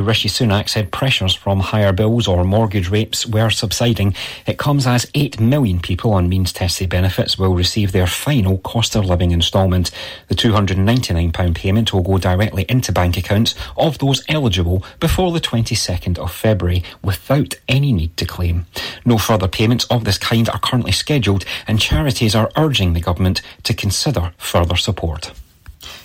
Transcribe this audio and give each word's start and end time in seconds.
Rishi 0.00 0.30
Sunak 0.30 0.68
said 0.68 0.92
pressures 0.92 1.34
from 1.34 1.60
higher 1.60 1.92
bills 1.92 2.26
or 2.26 2.42
mortgage 2.42 2.88
rates 2.88 3.26
were 3.26 3.50
subsiding. 3.50 4.14
It 4.46 4.58
comes 4.58 4.86
as 4.86 5.10
8 5.14 5.38
million 5.38 5.78
people 5.78 6.14
on 6.14 6.28
means 6.28 6.52
tested 6.52 6.88
benefits 6.88 7.38
will 7.38 7.54
receive 7.54 7.92
their 7.92 8.06
final 8.06 8.58
cost 8.58 8.96
of 8.96 9.04
living 9.04 9.30
instalment. 9.30 9.90
The 10.28 10.34
£299 10.34 11.54
payment 11.54 11.92
will 11.92 12.02
go 12.02 12.16
directly 12.16 12.64
into 12.68 12.92
bank 12.92 13.18
accounts 13.18 13.54
of 13.76 13.98
those 13.98 14.24
eligible 14.26 14.84
before 15.00 15.32
the 15.32 15.40
22nd 15.40 16.18
of 16.18 16.32
February 16.32 16.82
without 17.02 17.54
any 17.68 17.92
need 17.92 18.16
to 18.16 18.24
claim. 18.24 18.66
No 19.04 19.18
further 19.18 19.48
payments 19.48 19.84
of 19.86 20.04
this 20.04 20.18
kind 20.18 20.48
are 20.48 20.58
currently 20.58 20.92
scheduled 20.92 21.44
and 21.66 21.78
charities 21.78 22.34
are 22.34 22.50
urging 22.56 22.94
the 22.94 23.00
government 23.00 23.42
to 23.64 23.74
consider 23.74 24.32
further 24.38 24.76
support. 24.76 25.32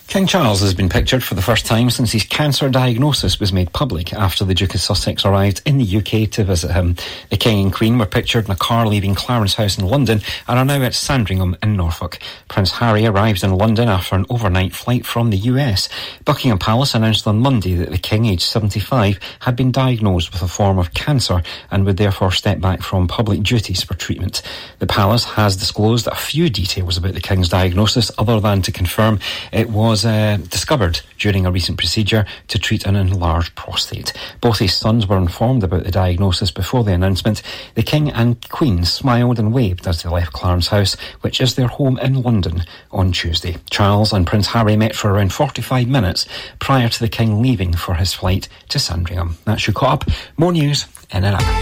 King 0.07 0.27
Charles 0.27 0.61
has 0.61 0.73
been 0.73 0.87
pictured 0.87 1.23
for 1.23 1.33
the 1.33 1.41
first 1.41 1.65
time 1.65 1.89
since 1.89 2.11
his 2.11 2.23
cancer 2.23 2.69
diagnosis 2.69 3.39
was 3.39 3.51
made 3.51 3.73
public 3.73 4.13
after 4.13 4.45
the 4.45 4.53
Duke 4.53 4.75
of 4.75 4.79
Sussex 4.79 5.25
arrived 5.25 5.61
in 5.65 5.77
the 5.77 5.97
UK 5.97 6.29
to 6.31 6.45
visit 6.45 6.71
him. 6.71 6.95
The 7.31 7.37
King 7.37 7.65
and 7.65 7.73
Queen 7.73 7.97
were 7.97 8.05
pictured 8.05 8.45
in 8.45 8.51
a 8.51 8.55
car 8.55 8.87
leaving 8.87 9.15
Clarence 9.15 9.55
House 9.55 9.77
in 9.77 9.85
London 9.85 10.21
and 10.47 10.59
are 10.59 10.63
now 10.63 10.81
at 10.83 10.93
Sandringham 10.93 11.57
in 11.61 11.75
Norfolk. 11.75 12.19
Prince 12.47 12.71
Harry 12.71 13.05
arrived 13.05 13.43
in 13.43 13.57
London 13.57 13.89
after 13.89 14.15
an 14.15 14.27
overnight 14.29 14.73
flight 14.73 15.05
from 15.05 15.31
the 15.31 15.37
US. 15.37 15.89
Buckingham 16.23 16.59
Palace 16.59 16.95
announced 16.95 17.27
on 17.27 17.39
Monday 17.39 17.73
that 17.73 17.91
the 17.91 17.97
King, 17.97 18.27
aged 18.27 18.43
75, 18.43 19.19
had 19.39 19.57
been 19.57 19.71
diagnosed 19.71 20.31
with 20.31 20.43
a 20.43 20.47
form 20.47 20.77
of 20.77 20.93
cancer 20.93 21.41
and 21.71 21.83
would 21.83 21.97
therefore 21.97 22.31
step 22.31 22.61
back 22.61 22.83
from 22.83 23.09
public 23.09 23.43
duties 23.43 23.83
for 23.83 23.95
treatment. 23.95 24.43
The 24.79 24.87
palace 24.87 25.25
has 25.25 25.57
disclosed 25.57 26.07
a 26.07 26.15
few 26.15 26.49
details 26.49 26.95
about 26.95 27.15
the 27.15 27.21
King's 27.21 27.49
diagnosis 27.49 28.11
other 28.17 28.39
than 28.39 28.61
to 28.61 28.71
confirm 28.71 29.19
it 29.51 29.69
was 29.69 29.94
was 29.95 30.05
uh, 30.05 30.37
discovered 30.49 30.99
during 31.17 31.45
a 31.45 31.51
recent 31.51 31.77
procedure 31.77 32.25
to 32.49 32.59
treat 32.59 32.85
an 32.85 32.97
enlarged 32.97 33.55
prostate. 33.55 34.11
Both 34.41 34.59
his 34.59 34.75
sons 34.75 35.07
were 35.07 35.15
informed 35.15 35.63
about 35.63 35.85
the 35.85 35.91
diagnosis 35.91 36.51
before 36.51 36.83
the 36.83 36.91
announcement. 36.91 37.41
The 37.75 37.81
King 37.81 38.11
and 38.11 38.35
Queen 38.49 38.83
smiled 38.83 39.39
and 39.39 39.53
waved 39.53 39.87
as 39.87 40.03
they 40.03 40.09
left 40.09 40.33
Clarence 40.33 40.67
House, 40.67 40.97
which 41.21 41.39
is 41.39 41.55
their 41.55 41.69
home 41.69 41.97
in 41.99 42.21
London, 42.21 42.63
on 42.91 43.13
Tuesday. 43.13 43.55
Charles 43.69 44.11
and 44.11 44.27
Prince 44.27 44.47
Harry 44.47 44.75
met 44.75 44.97
for 44.97 45.11
around 45.11 45.31
45 45.31 45.87
minutes 45.87 46.25
prior 46.59 46.89
to 46.89 46.99
the 46.99 47.07
King 47.07 47.41
leaving 47.41 47.71
for 47.71 47.93
his 47.93 48.13
flight 48.13 48.49
to 48.67 48.79
Sandringham. 48.79 49.37
That's 49.45 49.65
your 49.65 49.75
caught 49.75 50.03
up. 50.03 50.13
More 50.35 50.51
news 50.51 50.87
in 51.11 51.23
an 51.23 51.35
hour. 51.35 51.53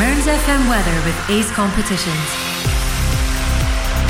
Mearns 0.00 0.26
FM 0.26 0.68
weather 0.68 1.06
with 1.06 1.30
Ace 1.30 1.52
Competitions. 1.52 2.51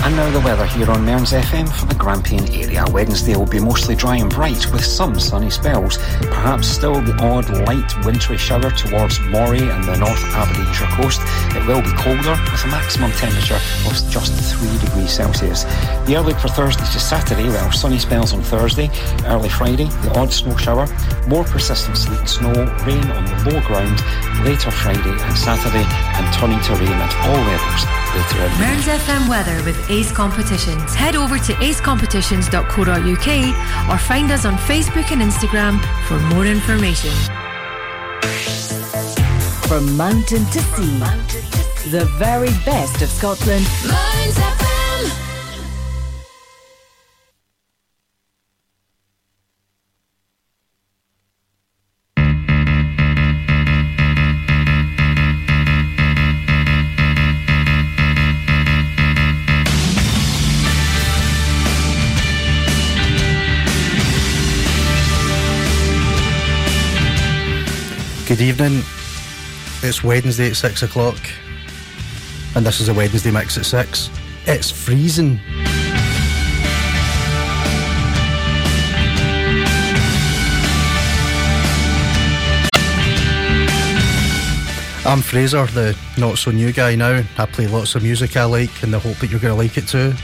And 0.04 0.16
now 0.16 0.28
the 0.30 0.40
weather 0.40 0.66
here 0.66 0.90
on 0.90 1.04
Mearns 1.04 1.30
FM 1.30 1.68
for 1.68 1.86
the 1.86 1.94
Grampian 1.94 2.52
area. 2.52 2.84
Wednesday 2.90 3.36
will 3.36 3.46
be 3.46 3.60
mostly 3.60 3.94
dry 3.94 4.16
and 4.16 4.28
bright 4.28 4.66
with 4.72 4.84
some 4.84 5.18
sunny 5.20 5.48
spells. 5.48 5.96
Perhaps 6.22 6.66
still 6.66 7.00
the 7.00 7.14
odd 7.22 7.48
light 7.68 8.04
wintry 8.04 8.36
shower 8.36 8.70
towards 8.72 9.20
Moray 9.20 9.62
and 9.62 9.84
the 9.84 9.96
North 9.96 10.24
Aberdeenshire 10.34 10.88
coast. 10.88 11.20
It 11.54 11.64
will 11.68 11.82
be 11.82 11.92
colder 11.92 12.34
with 12.50 12.64
a 12.64 12.66
maximum 12.66 13.12
temperature 13.12 13.60
of 13.86 13.94
just 14.10 14.34
3 14.58 14.78
degrees 14.78 15.12
Celsius. 15.12 15.62
The 16.06 16.16
outlook 16.16 16.38
for 16.38 16.48
Thursday 16.48 16.82
to 16.82 16.98
Saturday, 16.98 17.44
well, 17.44 17.70
sunny 17.70 18.00
spells 18.00 18.34
on 18.34 18.42
Thursday, 18.42 18.90
early 19.26 19.50
Friday, 19.50 19.86
the 20.02 20.18
odd 20.18 20.32
snow 20.32 20.56
shower, 20.56 20.88
more 21.28 21.44
persistent 21.44 21.96
sleet 21.96 22.28
snow, 22.28 22.52
rain 22.84 23.06
on 23.06 23.24
the 23.24 23.50
low 23.52 23.60
ground, 23.68 24.02
later 24.44 24.72
Friday 24.72 25.14
and 25.14 25.38
Saturday, 25.38 25.86
and 25.86 26.34
turning 26.34 26.60
to 26.62 26.72
rain 26.74 26.98
at 26.98 27.14
all 27.22 27.38
levels 27.38 27.86
later 28.18 28.42
on. 28.42 28.60
Mearns 28.60 28.86
FM 28.86 29.28
weather 29.28 29.62
with 29.64 29.78
Ace 29.92 30.10
Competitions. 30.10 30.94
Head 30.94 31.16
over 31.16 31.36
to 31.36 31.52
acecompetitions.co.uk 31.52 33.90
or 33.90 33.98
find 33.98 34.30
us 34.30 34.46
on 34.46 34.56
Facebook 34.56 35.12
and 35.12 35.20
Instagram 35.20 35.78
for 36.06 36.18
more 36.34 36.46
information. 36.46 37.10
From 39.68 39.94
mountain 39.96 40.46
to 40.46 40.60
sea, 40.60 40.98
the 41.90 42.06
very 42.16 42.48
best 42.64 43.02
of 43.02 43.10
Scotland. 43.10 43.66
Good 68.32 68.40
evening. 68.40 68.82
It's 69.82 70.02
Wednesday 70.02 70.48
at 70.48 70.56
six 70.56 70.82
o'clock, 70.82 71.18
and 72.56 72.64
this 72.64 72.80
is 72.80 72.88
a 72.88 72.94
Wednesday 72.94 73.30
mix 73.30 73.58
at 73.58 73.66
six. 73.66 74.08
It's 74.46 74.70
freezing. 74.70 75.38
I'm 85.04 85.20
Fraser, 85.20 85.66
the 85.66 85.94
not 86.16 86.38
so 86.38 86.52
new 86.52 86.72
guy 86.72 86.94
now. 86.94 87.22
I 87.36 87.44
play 87.44 87.66
lots 87.66 87.96
of 87.96 88.02
music 88.02 88.34
I 88.38 88.44
like 88.44 88.82
in 88.82 88.92
the 88.92 88.98
hope 88.98 89.18
that 89.18 89.30
you're 89.30 89.40
going 89.40 89.54
to 89.54 89.62
like 89.62 89.76
it 89.76 89.86
too. 89.86 90.14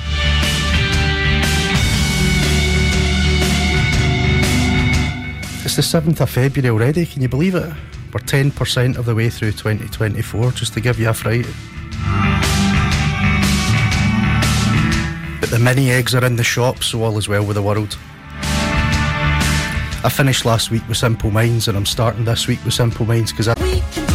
It's 5.62 5.76
the 5.76 5.82
7th 5.82 6.22
of 6.22 6.30
February 6.30 6.70
already, 6.70 7.04
can 7.04 7.20
you 7.20 7.28
believe 7.28 7.54
it? 7.54 7.70
We're 8.12 8.20
10% 8.20 8.96
of 8.96 9.04
the 9.04 9.14
way 9.14 9.28
through 9.28 9.52
2024, 9.52 10.52
just 10.52 10.72
to 10.72 10.80
give 10.80 10.98
you 10.98 11.10
a 11.10 11.14
fright. 11.14 11.46
But 15.40 15.50
the 15.50 15.58
mini 15.58 15.90
eggs 15.90 16.14
are 16.14 16.24
in 16.24 16.36
the 16.36 16.44
shop, 16.44 16.82
so 16.82 17.02
all 17.02 17.18
is 17.18 17.28
well 17.28 17.44
with 17.44 17.56
the 17.56 17.62
world. 17.62 17.98
I 20.04 20.10
finished 20.10 20.46
last 20.46 20.70
week 20.70 20.86
with 20.88 20.96
Simple 20.96 21.30
Minds, 21.30 21.68
and 21.68 21.76
I'm 21.76 21.86
starting 21.86 22.24
this 22.24 22.46
week 22.46 22.64
with 22.64 22.72
Simple 22.72 23.04
Minds 23.04 23.30
because 23.30 23.48
I. 23.48 24.07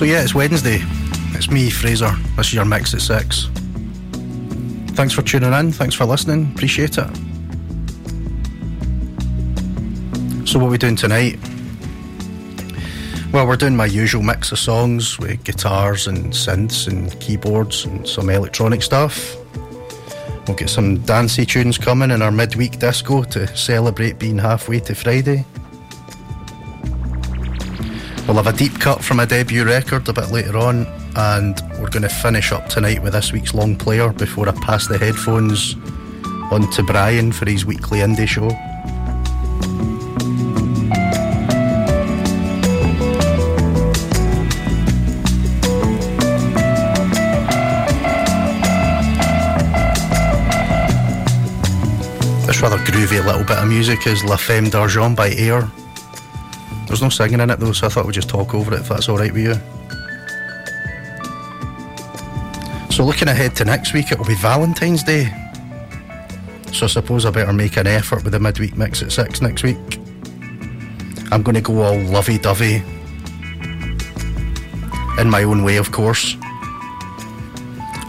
So 0.00 0.06
yeah, 0.06 0.22
it's 0.22 0.34
Wednesday. 0.34 0.78
It's 1.34 1.50
me, 1.50 1.68
Fraser. 1.68 2.10
This 2.34 2.46
is 2.46 2.54
your 2.54 2.64
mix 2.64 2.94
at 2.94 3.02
six. 3.02 3.50
Thanks 4.96 5.12
for 5.12 5.20
tuning 5.20 5.52
in. 5.52 5.72
Thanks 5.72 5.94
for 5.94 6.06
listening. 6.06 6.50
Appreciate 6.54 6.96
it. 6.96 7.16
So 10.48 10.58
what 10.58 10.68
are 10.68 10.70
we 10.70 10.78
doing 10.78 10.96
tonight? 10.96 11.38
Well, 13.30 13.46
we're 13.46 13.56
doing 13.56 13.76
my 13.76 13.84
usual 13.84 14.22
mix 14.22 14.52
of 14.52 14.58
songs 14.58 15.18
with 15.18 15.44
guitars 15.44 16.06
and 16.06 16.32
synths 16.32 16.88
and 16.88 17.20
keyboards 17.20 17.84
and 17.84 18.08
some 18.08 18.30
electronic 18.30 18.82
stuff. 18.82 19.36
We'll 20.46 20.56
get 20.56 20.70
some 20.70 21.00
dancey 21.00 21.44
tunes 21.44 21.76
coming 21.76 22.10
in 22.10 22.22
our 22.22 22.32
midweek 22.32 22.78
disco 22.78 23.22
to 23.24 23.54
celebrate 23.54 24.18
being 24.18 24.38
halfway 24.38 24.80
to 24.80 24.94
Friday. 24.94 25.44
We'll 28.30 28.44
have 28.44 28.54
a 28.54 28.56
deep 28.56 28.78
cut 28.78 29.02
from 29.02 29.18
a 29.18 29.26
debut 29.26 29.64
record 29.64 30.08
a 30.08 30.12
bit 30.12 30.30
later 30.30 30.56
on, 30.56 30.86
and 31.16 31.60
we're 31.80 31.90
going 31.90 32.04
to 32.04 32.08
finish 32.08 32.52
up 32.52 32.68
tonight 32.68 33.02
with 33.02 33.14
this 33.14 33.32
week's 33.32 33.54
long 33.54 33.74
player 33.74 34.12
before 34.12 34.48
I 34.48 34.52
pass 34.52 34.86
the 34.86 34.98
headphones 34.98 35.74
on 36.52 36.70
to 36.70 36.84
Brian 36.84 37.32
for 37.32 37.50
his 37.50 37.66
weekly 37.66 37.98
indie 37.98 38.28
show. 38.28 38.48
This 52.46 52.62
rather 52.62 52.78
groovy 52.78 53.26
little 53.26 53.42
bit 53.42 53.58
of 53.58 53.66
music 53.66 54.06
is 54.06 54.22
La 54.22 54.36
Femme 54.36 54.70
d'Argent 54.70 55.16
by 55.16 55.30
Air. 55.32 55.68
There's 56.90 57.02
no 57.02 57.08
singing 57.08 57.38
in 57.38 57.50
it 57.50 57.60
though, 57.60 57.70
so 57.70 57.86
I 57.86 57.88
thought 57.88 58.04
we'd 58.04 58.14
just 58.14 58.28
talk 58.28 58.52
over 58.52 58.74
it 58.74 58.80
if 58.80 58.88
that's 58.88 59.08
alright 59.08 59.32
with 59.32 59.44
you. 59.44 59.54
So 62.92 63.04
looking 63.04 63.28
ahead 63.28 63.54
to 63.56 63.64
next 63.64 63.94
week, 63.94 64.10
it'll 64.10 64.24
be 64.24 64.34
Valentine's 64.34 65.04
Day. 65.04 65.32
So 66.72 66.86
I 66.86 66.88
suppose 66.88 67.24
I 67.24 67.30
better 67.30 67.52
make 67.52 67.76
an 67.76 67.86
effort 67.86 68.24
with 68.24 68.32
the 68.32 68.40
midweek 68.40 68.76
mix 68.76 69.04
at 69.04 69.12
6 69.12 69.40
next 69.40 69.62
week. 69.62 70.00
I'm 71.30 71.44
going 71.44 71.54
to 71.54 71.60
go 71.60 71.80
all 71.80 71.96
lovey-dovey. 71.96 72.82
In 75.20 75.30
my 75.30 75.44
own 75.44 75.62
way, 75.62 75.76
of 75.76 75.92
course. 75.92 76.36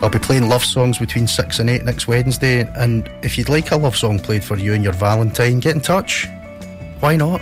I'll 0.02 0.10
be 0.10 0.18
playing 0.18 0.50
love 0.50 0.64
songs 0.64 0.98
between 0.98 1.28
6 1.28 1.60
and 1.60 1.70
8 1.70 1.86
next 1.86 2.08
Wednesday, 2.08 2.62
and 2.76 3.08
if 3.22 3.38
you'd 3.38 3.48
like 3.50 3.70
a 3.70 3.78
love 3.78 3.96
song 3.96 4.18
played 4.18 4.44
for 4.44 4.58
you 4.58 4.74
and 4.74 4.84
your 4.84 4.94
Valentine, 4.94 5.60
get 5.60 5.76
in 5.76 5.82
touch. 5.82 6.26
Why 7.00 7.16
not? 7.16 7.42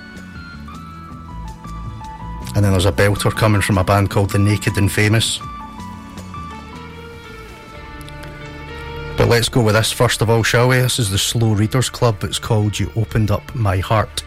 And 2.53 2.65
then 2.65 2.71
there's 2.71 2.85
a 2.85 2.91
belter 2.91 3.31
coming 3.35 3.61
from 3.61 3.77
a 3.77 3.83
band 3.83 4.09
called 4.09 4.31
The 4.31 4.39
Naked 4.39 4.77
and 4.77 4.91
Famous. 4.91 5.39
But 9.17 9.29
let's 9.29 9.49
go 9.49 9.61
with 9.61 9.75
this 9.75 9.91
first 9.91 10.21
of 10.21 10.29
all, 10.29 10.43
shall 10.43 10.67
we? 10.67 10.77
This 10.77 10.99
is 10.99 11.11
the 11.11 11.17
Slow 11.17 11.53
Readers 11.53 11.89
Club. 11.89 12.23
It's 12.23 12.39
called 12.39 12.79
You 12.79 12.91
Opened 12.95 13.31
Up 13.31 13.55
My 13.55 13.77
Heart. 13.77 14.23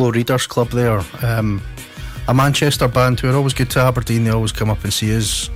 Slow 0.00 0.12
Readers 0.12 0.46
Club 0.46 0.70
there. 0.70 1.02
Um, 1.20 1.60
a 2.26 2.32
Manchester 2.32 2.88
band 2.88 3.20
who 3.20 3.28
are 3.28 3.36
always 3.36 3.52
good 3.52 3.68
to 3.72 3.80
Aberdeen. 3.80 4.24
They 4.24 4.30
always 4.30 4.50
come 4.50 4.70
up 4.70 4.82
and 4.82 4.90
see 4.90 5.14
us. 5.14 5.50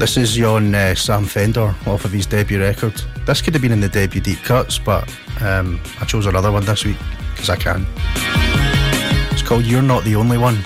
This 0.00 0.16
is 0.16 0.42
on 0.42 0.74
uh, 0.74 0.96
Sam 0.96 1.26
Fender 1.26 1.72
off 1.86 2.04
of 2.04 2.10
his 2.10 2.26
debut 2.26 2.58
record. 2.58 3.00
This 3.24 3.40
could 3.40 3.54
have 3.54 3.62
been 3.62 3.70
in 3.70 3.78
the 3.78 3.88
debut 3.88 4.20
deep 4.20 4.42
cuts, 4.42 4.80
but 4.80 5.08
um, 5.40 5.80
I 6.00 6.06
chose 6.06 6.26
another 6.26 6.50
one 6.50 6.64
this 6.64 6.84
week 6.84 6.98
because 7.30 7.48
I 7.48 7.54
can. 7.54 7.86
It's 9.30 9.42
called 9.42 9.64
You're 9.64 9.80
Not 9.80 10.02
the 10.02 10.16
Only 10.16 10.38
One. 10.38 10.58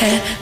That 0.00 0.39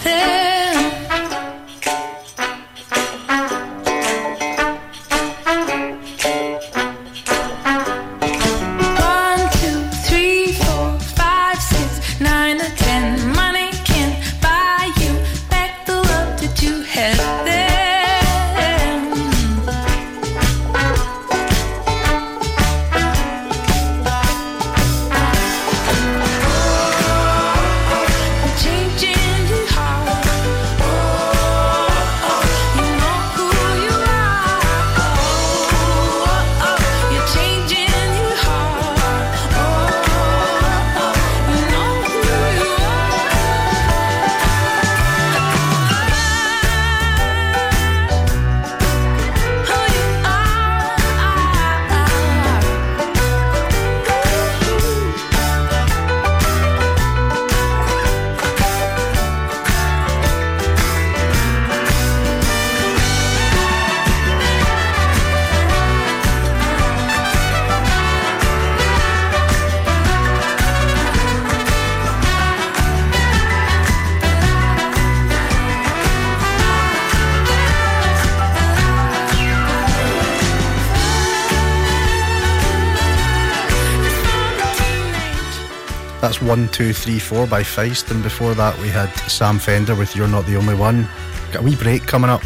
one, 86.48 86.66
two, 86.68 86.94
three, 86.94 87.18
four 87.18 87.46
by 87.46 87.62
Feist, 87.62 88.10
and 88.10 88.22
before 88.22 88.54
that 88.54 88.74
we 88.78 88.88
had 88.88 89.12
Sam 89.28 89.58
Fender 89.58 89.94
with 89.94 90.16
You're 90.16 90.26
Not 90.26 90.46
the 90.46 90.56
Only 90.56 90.74
One. 90.74 91.06
Got 91.52 91.60
a 91.60 91.62
wee 91.62 91.76
break 91.76 92.06
coming 92.06 92.30
up. 92.30 92.40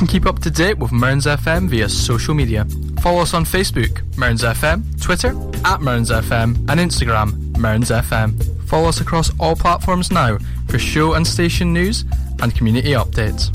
Can 0.00 0.06
keep 0.06 0.24
up 0.24 0.38
to 0.38 0.50
date 0.50 0.78
with 0.78 0.92
Mearns 0.92 1.26
FM 1.26 1.68
via 1.68 1.86
social 1.86 2.32
media. 2.32 2.64
Follow 3.02 3.20
us 3.20 3.34
on 3.34 3.44
Facebook, 3.44 4.00
Mearns 4.16 4.42
FM, 4.42 4.98
Twitter, 4.98 5.36
at 5.66 5.82
Mearns 5.82 6.10
FM, 6.10 6.56
and 6.70 6.80
Instagram, 6.80 7.54
Mearns 7.58 7.90
FM. 7.90 8.32
Follow 8.66 8.88
us 8.88 9.02
across 9.02 9.30
all 9.38 9.54
platforms 9.54 10.10
now 10.10 10.38
for 10.68 10.78
show 10.78 11.12
and 11.12 11.26
station 11.26 11.74
news 11.74 12.06
and 12.40 12.54
community 12.54 12.92
updates. 12.92 13.54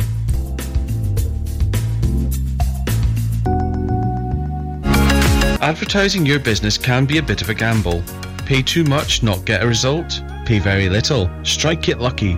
Advertising 5.64 6.28
your 6.28 6.38
business 6.38 6.78
can 6.78 7.08
be 7.08 7.18
a 7.18 7.24
bit 7.24 7.42
of 7.42 7.50
a 7.50 7.56
gamble. 7.56 8.04
Pay 8.46 8.62
too 8.62 8.84
much, 8.84 9.24
not 9.24 9.46
get 9.46 9.64
a 9.64 9.68
result. 9.68 10.22
Pay 10.46 10.60
very 10.60 10.90
little, 10.90 11.28
strike 11.44 11.90
it 11.90 11.98
lucky. 11.98 12.38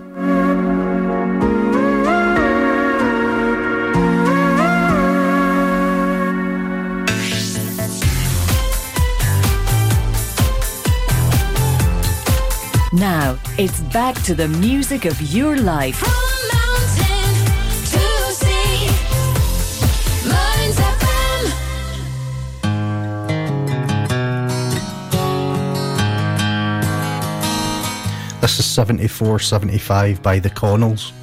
It's 13.63 13.81
back 13.93 14.15
to 14.23 14.33
the 14.33 14.47
music 14.47 15.05
of 15.05 15.21
your 15.21 15.55
life. 15.55 15.97
From 15.97 16.09
mountain 16.57 17.35
to 17.91 18.33
sea. 18.33 18.89
Mearns 20.27 20.79
FM. 20.79 21.43
This 28.41 28.57
is 28.57 28.65
74 28.65 29.37
75 29.37 30.23
by 30.23 30.39
the 30.39 30.49
Connells. 30.49 31.13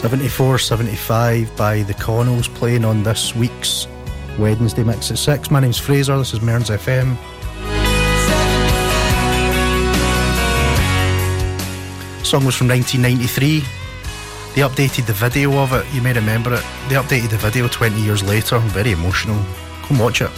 74 0.00 0.58
75 0.58 1.54
by 1.58 1.82
the 1.82 1.92
Connells 1.92 2.48
playing 2.48 2.86
on 2.86 3.02
this 3.02 3.36
week's 3.36 3.86
Wednesday 4.38 4.82
mix 4.82 5.10
at 5.10 5.18
6. 5.18 5.50
My 5.50 5.60
name's 5.60 5.76
Fraser, 5.76 6.16
this 6.16 6.32
is 6.32 6.40
Mearns 6.40 6.70
FM. 6.70 7.18
Song 12.24 12.46
was 12.46 12.56
from 12.56 12.68
1993. 12.68 13.60
They 14.54 14.62
updated 14.62 15.04
the 15.04 15.12
video 15.12 15.58
of 15.58 15.74
it, 15.74 15.84
you 15.92 16.00
may 16.00 16.14
remember 16.14 16.54
it. 16.54 16.64
They 16.88 16.94
updated 16.94 17.28
the 17.28 17.36
video 17.36 17.68
20 17.68 18.00
years 18.00 18.22
later, 18.22 18.58
very 18.58 18.92
emotional. 18.92 19.38
Come 19.82 19.98
watch 19.98 20.22
it. 20.22 20.30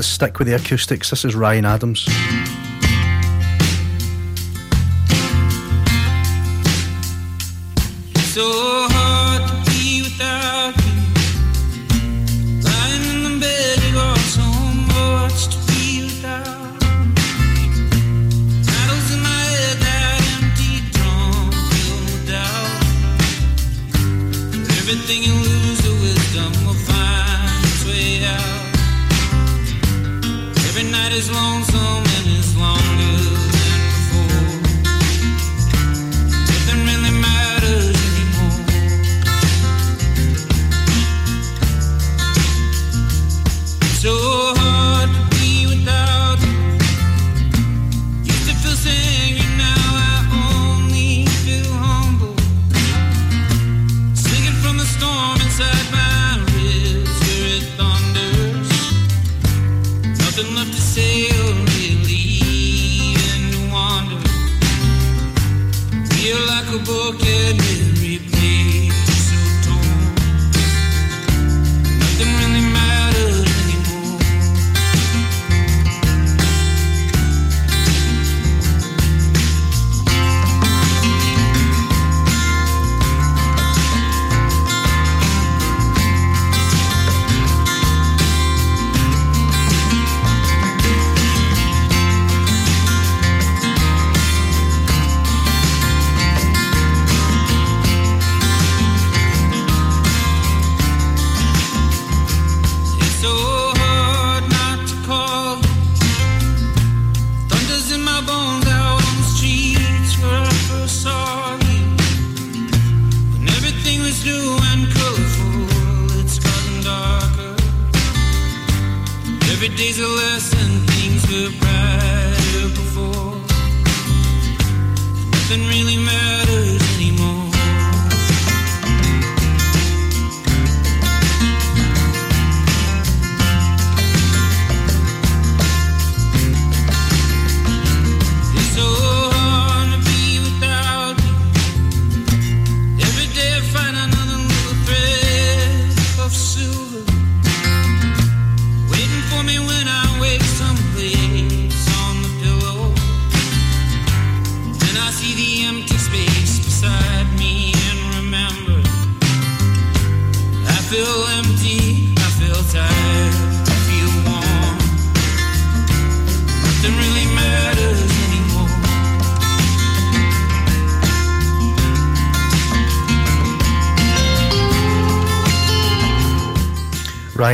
Let's 0.00 0.08
stick 0.08 0.38
with 0.38 0.48
the 0.48 0.54
acoustics. 0.54 1.10
This 1.10 1.26
is 1.26 1.34
Ryan 1.34 1.66
Adams. 1.66 2.08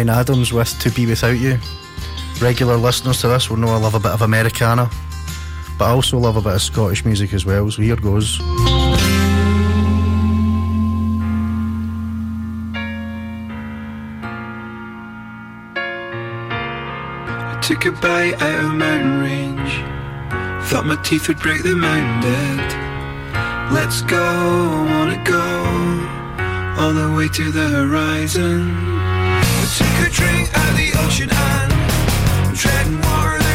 Ryan 0.07 0.21
Adams 0.21 0.53
with 0.53 0.79
To 0.81 0.91
Be 0.91 1.05
Without 1.05 1.37
You. 1.37 1.59
Regular 2.41 2.77
listeners 2.77 3.21
to 3.23 3.29
this 3.29 3.51
will 3.51 3.57
know 3.57 3.69
I 3.69 3.77
love 3.77 3.95
a 3.95 4.01
bit 4.01 4.13
of 4.13 4.23
Americana, 4.23 4.89
but 5.79 5.87
I 5.87 5.91
also 5.91 6.17
love 6.19 6.37
a 6.37 6.41
bit 6.41 6.53
of 6.53 6.63
Scottish 6.63 7.05
music 7.05 7.33
as 7.33 7.45
well, 7.45 7.69
so 7.71 7.83
here 7.83 7.97
goes. 7.97 8.39
I 17.39 17.59
took 17.63 17.87
a 17.87 17.91
bite 17.91 18.41
out 18.41 18.61
of 18.61 18.71
a 18.71 18.75
mountain 18.75 19.21
range. 19.21 19.73
Thought 20.69 20.87
my 20.87 21.03
teeth 21.03 21.27
would 21.27 21.39
break 21.39 21.65
the 21.65 21.75
mountain 21.75 22.21
dead. 22.21 23.73
Let's 23.73 24.03
go, 24.03 24.23
I 24.23 24.85
wanna 24.89 25.25
go 25.25 25.43
all 26.81 26.93
the 26.93 27.13
way 27.17 27.29
to 27.29 27.51
the 27.51 27.69
horizon. 27.69 28.96
Took 29.75 30.07
a 30.07 30.11
drink 30.11 30.49
out 30.57 30.71
of 30.71 30.77
the 30.77 30.93
ocean 31.05 31.29
and 31.29 32.57
treading 32.57 33.01
water 33.03 33.46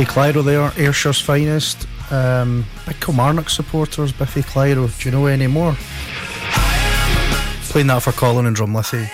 Biffy 0.00 0.12
Clyro 0.12 0.42
there, 0.42 0.70
Ayrshire's 0.78 1.20
finest. 1.20 1.86
Um, 2.10 2.64
big 2.86 2.98
Kilmarnock 3.00 3.50
supporters, 3.50 4.12
Biffy 4.12 4.40
Clyro. 4.40 4.88
Do 4.98 5.06
you 5.06 5.14
know 5.14 5.26
any 5.26 5.46
more? 5.46 5.76
Playing 7.68 7.88
that 7.88 8.02
for 8.02 8.12
Colin 8.12 8.46
and 8.46 8.56
Drumlithie. 8.56 9.10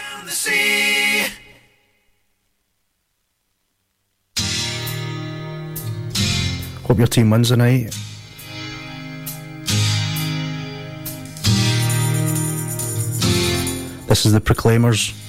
Hope 6.85 6.99
your 6.99 7.09
team 7.09 7.31
wins 7.31 7.49
tonight. 7.49 7.87
This 14.07 14.25
is 14.25 14.33
the 14.33 14.41
Proclaimers. 14.41 15.26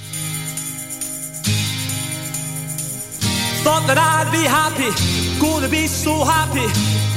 Be 4.31 4.43
happy, 4.43 4.91
gonna 5.39 5.69
be 5.69 5.87
so 5.87 6.23
happy, 6.23 6.67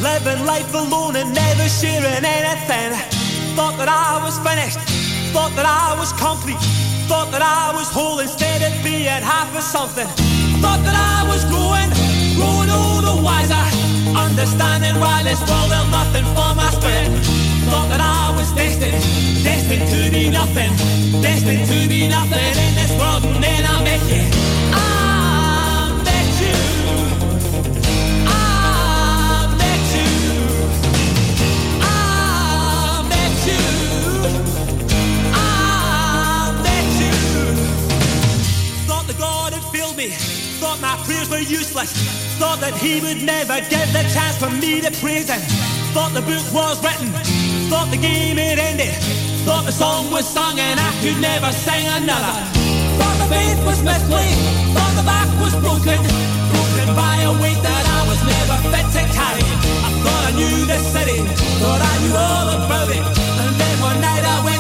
living 0.01 0.47
life 0.47 0.73
alone 0.73 1.17
and 1.17 1.35
never 1.35 1.69
sharing 1.69 2.25
anything. 2.25 2.93
Thought 3.57 3.77
that 3.79 3.89
I 3.91 4.23
was 4.25 4.39
finished, 4.39 4.79
thought 5.35 5.51
that 5.57 5.67
I 5.67 5.99
was 5.99 6.13
complete, 6.15 6.63
thought 7.11 7.31
that 7.33 7.43
I 7.43 7.75
was 7.75 7.91
whole 7.91 8.21
instead 8.21 8.63
of 8.63 8.73
being 8.85 9.05
half 9.05 9.51
of 9.57 9.63
something. 9.63 10.07
Thought 10.63 10.83
that 10.87 10.95
I 10.95 11.27
was 11.27 11.43
growing, 11.51 11.91
growing 12.39 12.71
older, 12.71 13.21
wiser, 13.21 13.67
understanding 14.15 14.95
why 15.03 15.23
this 15.27 15.41
world 15.51 15.73
held 15.75 15.91
nothing 15.91 16.25
for 16.31 16.55
my 16.55 16.71
spirit. 16.79 17.11
Thought 17.69 17.89
that 17.91 18.01
I 18.01 18.31
was 18.39 18.49
destined, 18.55 19.03
destined 19.43 19.87
to 19.91 20.11
be 20.15 20.31
nothing, 20.31 20.71
destined 21.21 21.67
to 21.67 21.89
be 21.89 22.07
nothing 22.07 22.55
in 22.55 22.73
this 22.79 22.93
world, 22.97 23.27
and 23.27 23.43
then 23.43 23.67
I 23.67 23.77
met 23.83 24.03
you. 24.09 24.25
I 24.73 25.00
me. 40.01 40.09
Thought 40.61 40.81
my 40.81 40.97
prayers 41.05 41.29
were 41.29 41.45
useless. 41.45 41.93
Thought 42.41 42.65
that 42.65 42.73
He 42.81 43.05
would 43.05 43.21
never 43.21 43.61
give 43.69 43.89
the 43.93 44.05
chance 44.09 44.37
for 44.41 44.49
me 44.49 44.81
to 44.81 44.91
praise 45.05 45.29
Him. 45.29 45.43
Thought 45.93 46.17
the 46.17 46.25
book 46.25 46.47
was 46.57 46.81
written. 46.81 47.13
Thought 47.69 47.93
the 47.93 48.01
game 48.01 48.41
had 48.41 48.57
ended. 48.57 48.97
Thought 49.45 49.69
the 49.69 49.77
song 49.77 50.09
was 50.11 50.25
sung 50.25 50.57
and 50.57 50.81
I 50.81 50.91
could 51.05 51.21
never 51.21 51.53
sing 51.53 51.85
another. 52.01 52.35
Thought 52.97 53.17
the 53.21 53.29
faith 53.29 53.61
was 53.69 53.79
misplaced. 53.85 54.41
Thought 54.73 54.95
the 54.97 55.05
back 55.05 55.29
was 55.37 55.53
broken. 55.61 56.01
Broken 56.53 56.89
by 56.97 57.17
a 57.29 57.33
weight 57.37 57.61
that 57.61 57.85
I 57.85 58.01
was 58.09 58.21
never 58.25 58.57
fit 58.73 58.87
to 58.97 59.03
carry. 59.13 59.45
I 59.85 59.91
thought 60.01 60.23
I 60.29 60.33
knew 60.33 60.57
the 60.65 60.81
city. 60.81 61.21
Thought 61.61 61.83
I 61.93 61.95
knew 62.01 62.17
all 62.17 62.49
about 62.57 62.89
it. 62.89 63.05
And 63.05 63.53
then 63.61 63.75
one 63.85 64.01
night 64.01 64.25
I 64.25 64.39
went 64.49 64.60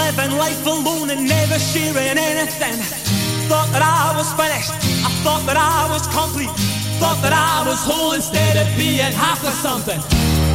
living 0.00 0.32
life 0.38 0.64
alone 0.66 1.10
and 1.10 1.22
never 1.28 1.58
sharing 1.58 2.16
anything. 2.16 2.76
Thought 3.50 3.70
that 3.74 3.84
I 3.84 4.16
was 4.16 4.28
finished, 4.40 4.72
I 5.04 5.10
thought 5.24 5.44
that 5.48 5.58
I 5.58 5.90
was 5.92 6.04
complete, 6.08 6.52
thought 7.00 7.20
that 7.24 7.34
I 7.34 7.66
was 7.68 7.80
whole 7.84 8.12
instead 8.12 8.54
of 8.56 8.66
being 8.80 9.12
half 9.12 9.40
of 9.44 9.54
something. 9.66 10.00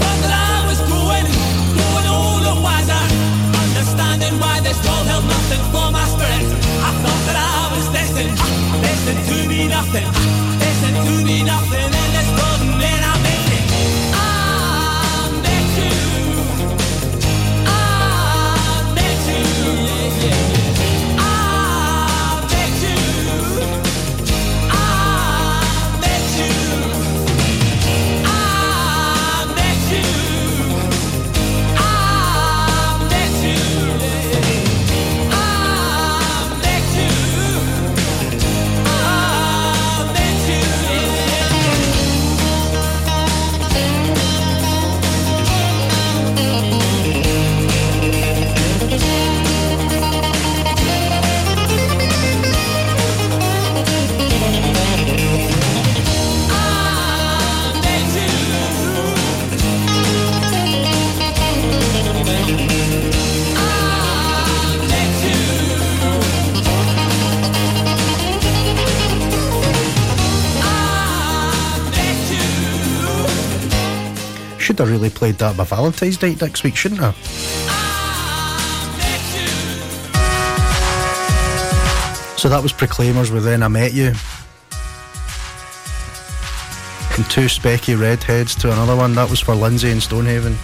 Thought 0.02 0.20
that 0.26 0.34
I 0.34 0.58
was 0.70 0.80
growing, 0.89 1.28
growing 1.76 2.08
older, 2.10 2.56
wiser, 2.66 3.04
understanding 3.64 4.34
why 4.41 4.56
this 4.68 4.80
world 4.86 5.06
held 5.12 5.26
nothing 5.28 5.64
for 5.74 5.88
my 5.91 6.06
spirit. 6.14 6.48
I 6.88 6.91
thought 7.04 7.24
that 7.30 7.38
I 7.38 7.60
was 7.76 7.86
destined, 7.98 8.36
destined 8.82 9.24
to 9.30 9.38
be 9.52 9.62
nothing, 9.68 10.08
destined 10.64 11.00
to 11.06 11.16
be 11.28 11.38
nothing 11.43 11.89
in 11.91 12.10
this 12.18 12.30
world, 12.39 12.62
and 12.66 12.76
then 12.82 13.02
I 13.04 13.14
Should 74.76 74.88
have 74.88 74.91
really 74.91 75.09
played 75.09 75.36
that 75.36 75.55
by 75.55 75.63
Valentine's 75.63 76.21
Night 76.21 76.41
next 76.41 76.65
week, 76.65 76.76
shouldn't 76.76 76.99
I? 77.01 77.11
So 82.36 82.49
that 82.49 82.59
was 82.61 82.73
Proclaimers 82.73 83.32
with 83.32 83.45
Then 83.45 83.63
I 83.63 83.69
Met 83.69 83.93
You. 83.93 84.07
And 87.15 87.32
two 87.32 87.45
specky 87.45 87.97
redheads 87.97 88.53
to 88.55 88.69
another 88.69 88.97
one. 88.97 89.15
That 89.15 89.30
was 89.30 89.39
for 89.39 89.55
Lindsay 89.55 89.91
in 89.91 90.01
Stonehaven. 90.01 90.57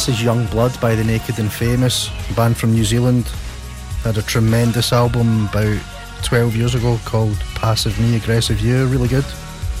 This 0.00 0.16
is 0.16 0.22
Young 0.22 0.46
Blood 0.46 0.80
by 0.80 0.94
the 0.94 1.04
Naked 1.04 1.38
and 1.38 1.52
Famous, 1.52 2.08
band 2.34 2.56
from 2.56 2.72
New 2.72 2.86
Zealand. 2.86 3.26
Had 4.02 4.16
a 4.16 4.22
tremendous 4.22 4.94
album 4.94 5.46
about 5.48 5.78
12 6.22 6.56
years 6.56 6.74
ago 6.74 6.98
called 7.04 7.36
Passive 7.54 8.00
Me, 8.00 8.16
Aggressive 8.16 8.60
You. 8.60 8.86
Really 8.86 9.08
good. 9.08 9.26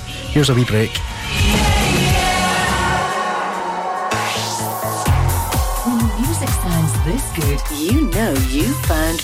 Here's 0.04 0.50
a 0.50 0.54
wee 0.54 0.66
break. 0.66 0.90
Music 6.20 6.50
sounds 6.50 7.04
this 7.06 7.24
good, 7.34 7.78
you 7.78 8.10
know 8.10 8.34
you 8.50 8.74
found 8.84 9.20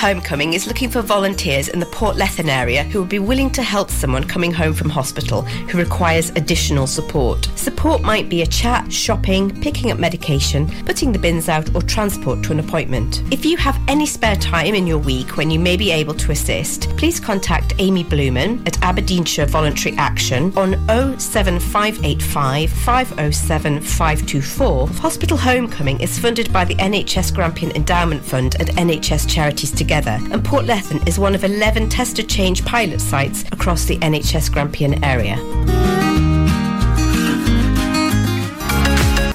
Homecoming 0.00 0.54
is 0.54 0.66
looking 0.66 0.88
for 0.88 1.02
volunteers 1.02 1.68
in 1.68 1.78
the 1.78 1.84
Portlethen 1.84 2.48
area 2.48 2.84
who 2.84 3.00
would 3.00 3.10
be 3.10 3.18
willing 3.18 3.50
to 3.50 3.62
help 3.62 3.90
someone 3.90 4.24
coming 4.24 4.50
home 4.50 4.72
from 4.72 4.88
hospital 4.88 5.42
who 5.42 5.76
requires 5.76 6.30
additional 6.30 6.86
support. 6.86 7.50
Support 7.54 8.00
might 8.00 8.30
be 8.30 8.40
a 8.40 8.46
chat, 8.46 8.90
shopping, 8.90 9.60
picking 9.60 9.90
up 9.90 9.98
medication, 9.98 10.70
putting 10.86 11.12
the 11.12 11.18
bins 11.18 11.50
out, 11.50 11.74
or 11.74 11.82
transport 11.82 12.42
to 12.44 12.52
an 12.52 12.60
appointment. 12.60 13.22
If 13.30 13.44
you 13.44 13.58
have 13.58 13.78
any 13.88 14.06
spare 14.06 14.36
time 14.36 14.74
in 14.74 14.86
your 14.86 14.96
week 14.96 15.36
when 15.36 15.50
you 15.50 15.60
may 15.60 15.76
be 15.76 15.90
able 15.90 16.14
to 16.14 16.32
assist, 16.32 16.88
please 16.96 17.20
contact 17.20 17.74
Amy 17.76 18.02
Blumen 18.02 18.66
at 18.66 18.82
Aberdeenshire 18.82 19.44
Voluntary 19.44 19.94
Action 19.98 20.50
on 20.56 20.78
07585 21.20 22.70
507 22.70 23.80
524. 23.82 24.88
Hospital 24.88 25.36
Homecoming 25.36 26.00
is 26.00 26.18
funded 26.18 26.50
by 26.54 26.64
the 26.64 26.76
NHS 26.76 27.34
Grampian 27.34 27.70
Endowment 27.72 28.24
Fund 28.24 28.56
and 28.58 28.70
NHS 28.70 29.28
Charities 29.28 29.70
Together, 29.70 29.89
and 29.90 30.44
Portlethen 30.44 31.06
is 31.08 31.18
one 31.18 31.34
of 31.34 31.44
11 31.44 31.88
test 31.88 32.18
of 32.18 32.28
change 32.28 32.64
pilot 32.64 33.00
sites 33.00 33.44
across 33.50 33.84
the 33.84 33.98
NHS 33.98 34.52
Grampian 34.52 35.02
area. 35.04 35.36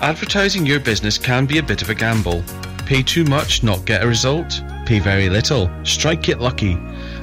Advertising 0.02 0.66
your 0.66 0.80
business 0.80 1.18
can 1.18 1.46
be 1.46 1.58
a 1.58 1.64
bit 1.64 1.82
of 1.82 1.90
a 1.90 1.96
gamble. 1.96 2.44
Pay 2.86 3.04
too 3.04 3.26
much, 3.26 3.64
not 3.64 3.84
get 3.86 4.04
a 4.04 4.08
result. 4.08 4.62
Pay 4.86 5.00
very 5.00 5.30
little, 5.30 5.70
strike 5.84 6.30
it 6.30 6.40
lucky. 6.40 6.78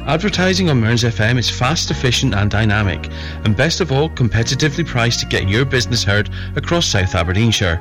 Advertising 0.06 0.68
on 0.68 0.80
Mearns 0.80 1.04
FM 1.04 1.38
is 1.38 1.48
fast, 1.48 1.90
efficient, 1.90 2.34
and 2.34 2.50
dynamic, 2.50 3.08
and 3.44 3.56
best 3.56 3.80
of 3.80 3.92
all, 3.92 4.10
competitively 4.10 4.84
priced 4.84 5.20
to 5.20 5.26
get 5.26 5.48
your 5.48 5.64
business 5.64 6.02
heard 6.02 6.28
across 6.56 6.86
South 6.86 7.14
Aberdeenshire. 7.14 7.80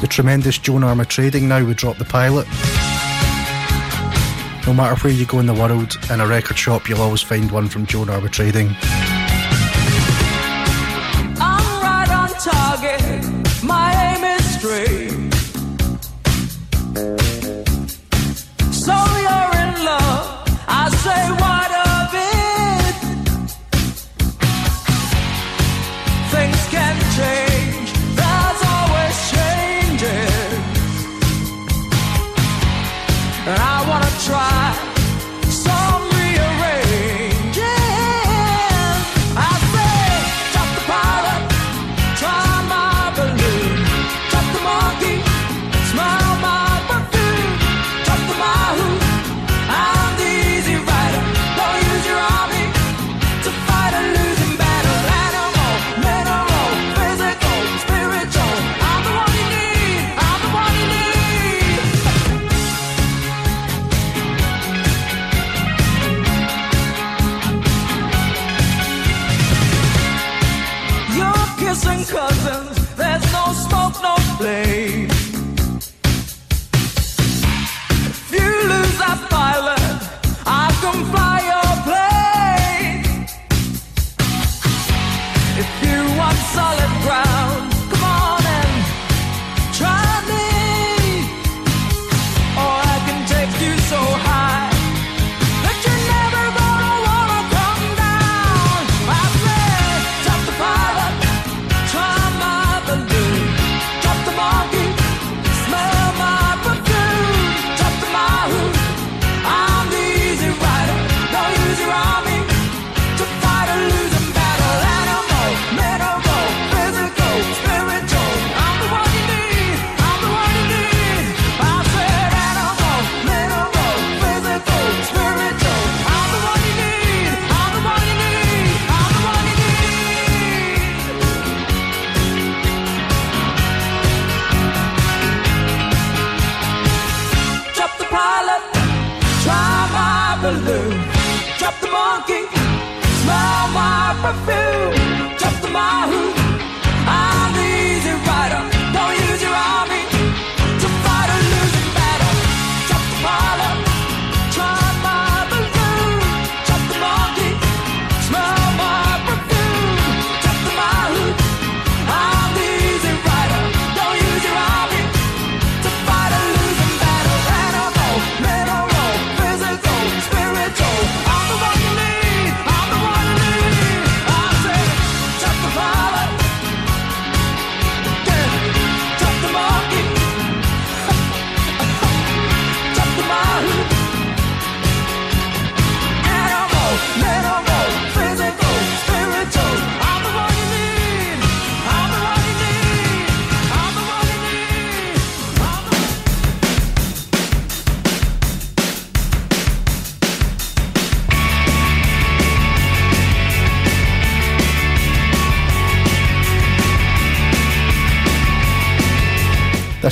The 0.00 0.06
tremendous 0.06 0.58
Joan 0.58 0.82
Armatrading 0.82 1.42
now 1.42 1.64
would 1.64 1.78
drop 1.78 1.96
the 1.96 2.04
pilot. 2.04 2.46
No 4.66 4.74
matter 4.74 4.96
where 4.96 5.12
you 5.12 5.24
go 5.26 5.38
in 5.38 5.46
the 5.46 5.54
world, 5.54 5.96
in 6.10 6.20
a 6.20 6.26
record 6.26 6.58
shop, 6.58 6.88
you'll 6.88 7.00
always 7.00 7.22
find 7.22 7.50
one 7.50 7.68
from 7.68 7.86
Joan 7.86 8.08
Armatrading. 8.08 8.76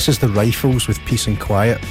is 0.07 0.19
the 0.19 0.27
rifles 0.29 0.87
with 0.87 1.03
peace 1.05 1.27
and 1.27 1.39
quiet. 1.39 1.81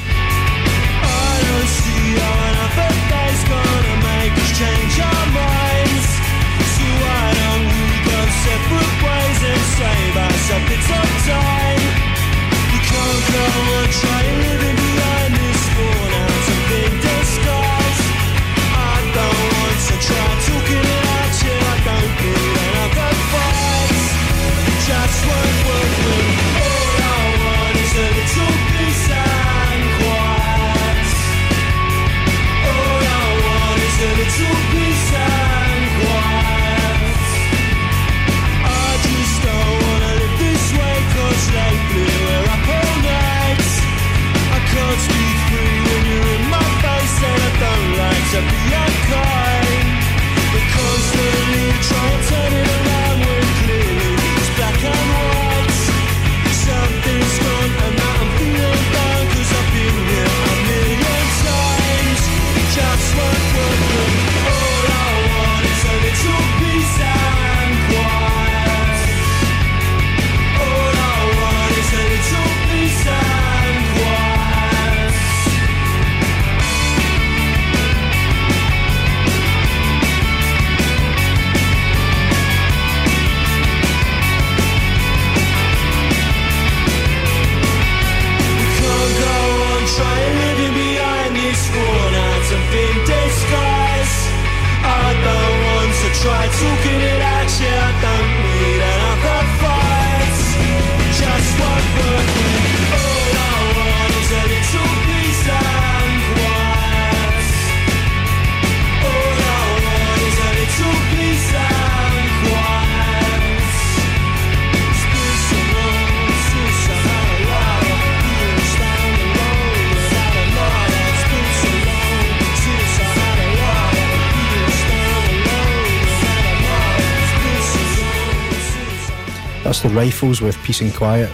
the 129.84 129.90
Rifles 129.90 130.40
with 130.40 130.56
Peace 130.62 130.80
and 130.80 130.94
Quiet. 130.94 131.30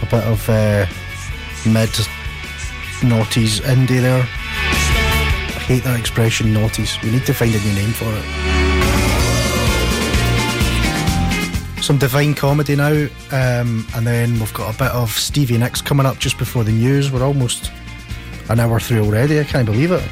A 0.00 0.06
bit 0.06 0.22
of 0.22 0.48
uh, 0.48 0.86
mid 1.66 1.88
noughties 3.02 3.60
indie 3.62 4.00
there. 4.00 4.22
I 4.22 5.60
hate 5.66 5.82
that 5.82 5.98
expression, 5.98 6.54
noughties. 6.54 7.02
We 7.02 7.10
need 7.10 7.26
to 7.26 7.34
find 7.34 7.52
a 7.52 7.58
new 7.58 7.72
name 7.72 7.90
for 7.90 8.06
it. 8.08 8.24
Some 11.82 11.98
Divine 11.98 12.34
Comedy 12.34 12.76
now, 12.76 13.08
um, 13.32 13.84
and 13.96 14.06
then 14.06 14.38
we've 14.38 14.54
got 14.54 14.72
a 14.72 14.78
bit 14.78 14.92
of 14.92 15.10
Stevie 15.10 15.58
Nicks 15.58 15.82
coming 15.82 16.06
up 16.06 16.18
just 16.18 16.38
before 16.38 16.62
the 16.62 16.70
news. 16.70 17.10
We're 17.10 17.26
almost 17.26 17.72
an 18.48 18.60
hour 18.60 18.78
through 18.78 19.02
already. 19.04 19.40
I 19.40 19.44
can't 19.44 19.66
believe 19.66 19.90
it. 19.90 20.08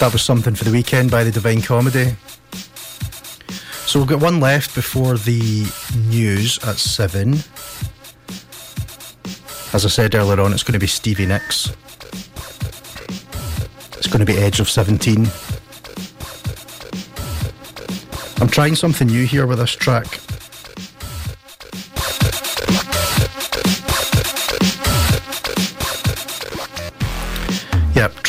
That 0.00 0.14
was 0.14 0.22
something 0.22 0.54
for 0.54 0.64
the 0.64 0.70
weekend 0.70 1.10
by 1.10 1.24
the 1.24 1.30
Divine 1.30 1.60
Comedy. 1.60 2.16
So 3.84 3.98
we've 3.98 4.08
got 4.08 4.22
one 4.22 4.40
left 4.40 4.74
before 4.74 5.18
the 5.18 5.70
news 6.08 6.58
at 6.64 6.76
seven. 6.76 7.34
As 9.74 9.84
I 9.84 9.88
said 9.88 10.14
earlier 10.14 10.40
on, 10.40 10.54
it's 10.54 10.62
going 10.62 10.72
to 10.72 10.78
be 10.78 10.86
Stevie 10.86 11.26
Nicks. 11.26 11.68
It's 13.98 14.06
going 14.06 14.20
to 14.20 14.24
be 14.24 14.38
Edge 14.38 14.58
of 14.58 14.70
17. 14.70 15.28
I'm 18.40 18.48
trying 18.48 18.76
something 18.76 19.06
new 19.06 19.26
here 19.26 19.46
with 19.46 19.58
this 19.58 19.72
track. 19.72 20.06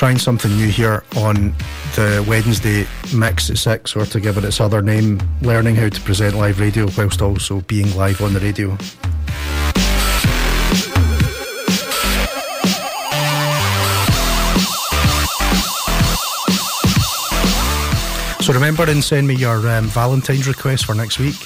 Trying 0.01 0.17
something 0.17 0.49
new 0.57 0.67
here 0.67 1.03
on 1.15 1.53
the 1.93 2.25
Wednesday 2.27 2.87
mix 3.15 3.51
at 3.51 3.57
six, 3.59 3.95
or 3.95 4.03
to 4.03 4.19
give 4.19 4.35
it 4.35 4.43
its 4.43 4.59
other 4.59 4.81
name, 4.81 5.21
learning 5.43 5.75
how 5.75 5.87
to 5.87 6.01
present 6.01 6.35
live 6.35 6.59
radio 6.59 6.87
whilst 6.97 7.21
also 7.21 7.61
being 7.67 7.95
live 7.95 8.19
on 8.19 8.33
the 8.33 8.39
radio. 8.39 8.75
So 18.41 18.53
remember 18.53 18.89
and 18.89 19.03
send 19.03 19.27
me 19.27 19.35
your 19.35 19.69
um, 19.69 19.85
Valentine's 19.85 20.47
request 20.47 20.85
for 20.87 20.95
next 20.95 21.19
week. 21.19 21.39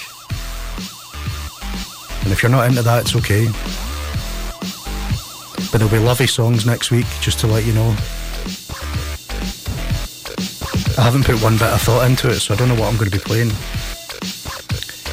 And 2.24 2.32
if 2.32 2.42
you're 2.42 2.50
not 2.50 2.70
into 2.70 2.84
that, 2.84 3.02
it's 3.02 3.18
okay. 3.18 3.48
But 5.74 5.80
there'll 5.80 5.92
be 5.92 6.00
lovely 6.00 6.28
songs 6.28 6.66
next 6.66 6.90
week, 6.90 7.06
just 7.20 7.40
to 7.40 7.48
let 7.48 7.66
you 7.66 7.74
know. 7.74 7.94
I 10.98 11.02
haven't 11.02 11.26
put 11.26 11.42
one 11.42 11.54
bit 11.54 11.68
of 11.74 11.82
thought 11.82 12.06
into 12.06 12.30
it, 12.30 12.40
so 12.40 12.54
I 12.54 12.58
don't 12.58 12.70
know 12.70 12.76
what 12.76 12.88
I'm 12.88 12.98
going 12.98 13.12
to 13.12 13.18
be 13.18 13.24
playing. 13.24 13.52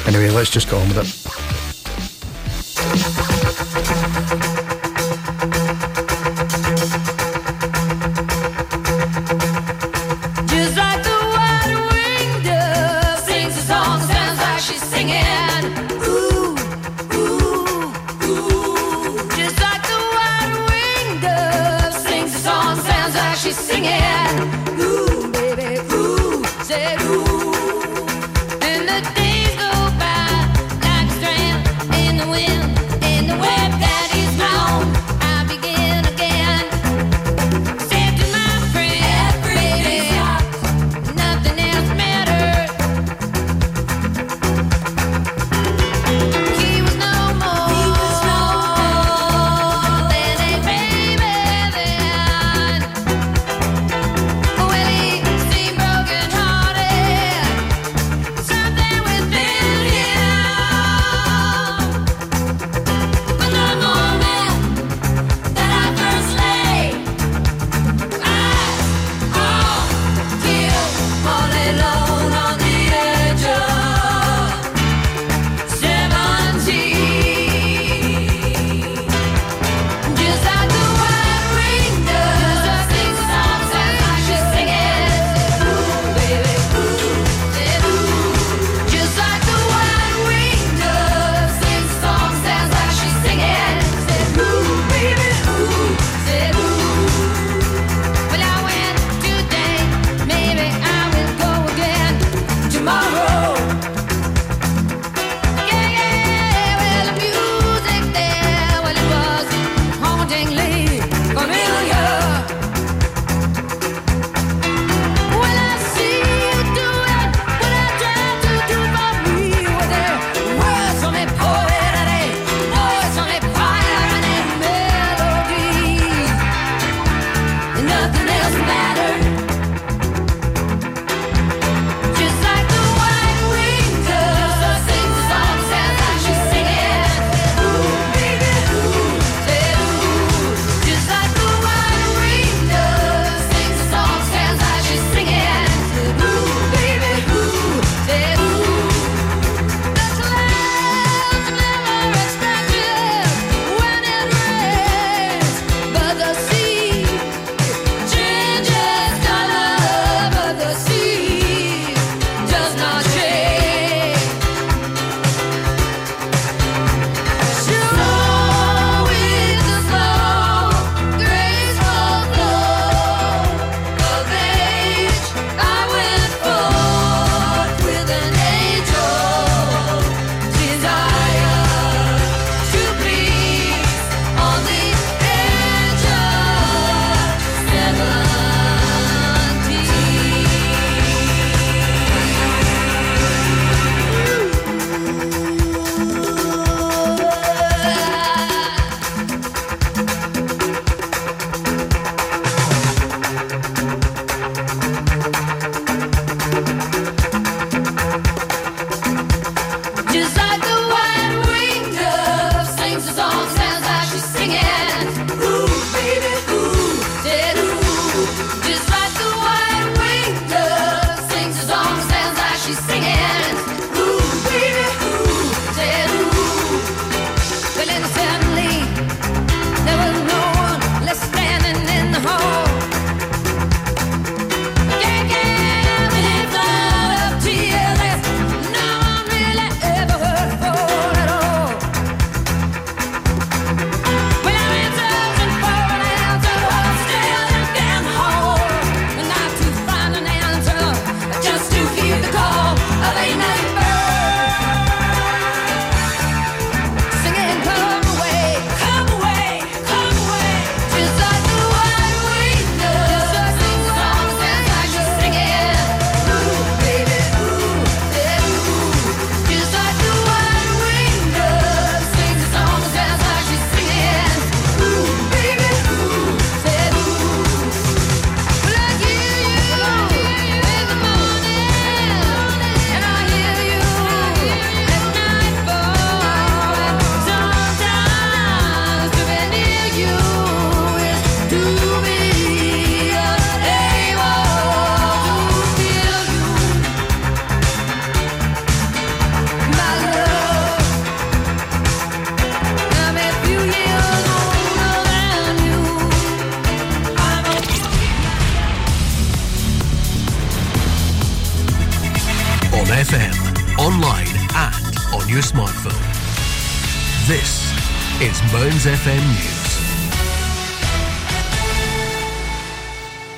Anyway, 0.07 0.29
let's 0.29 0.49
just 0.49 0.69
get 0.69 0.79
on 0.79 0.87
with 0.87 0.97
it. 0.97 1.22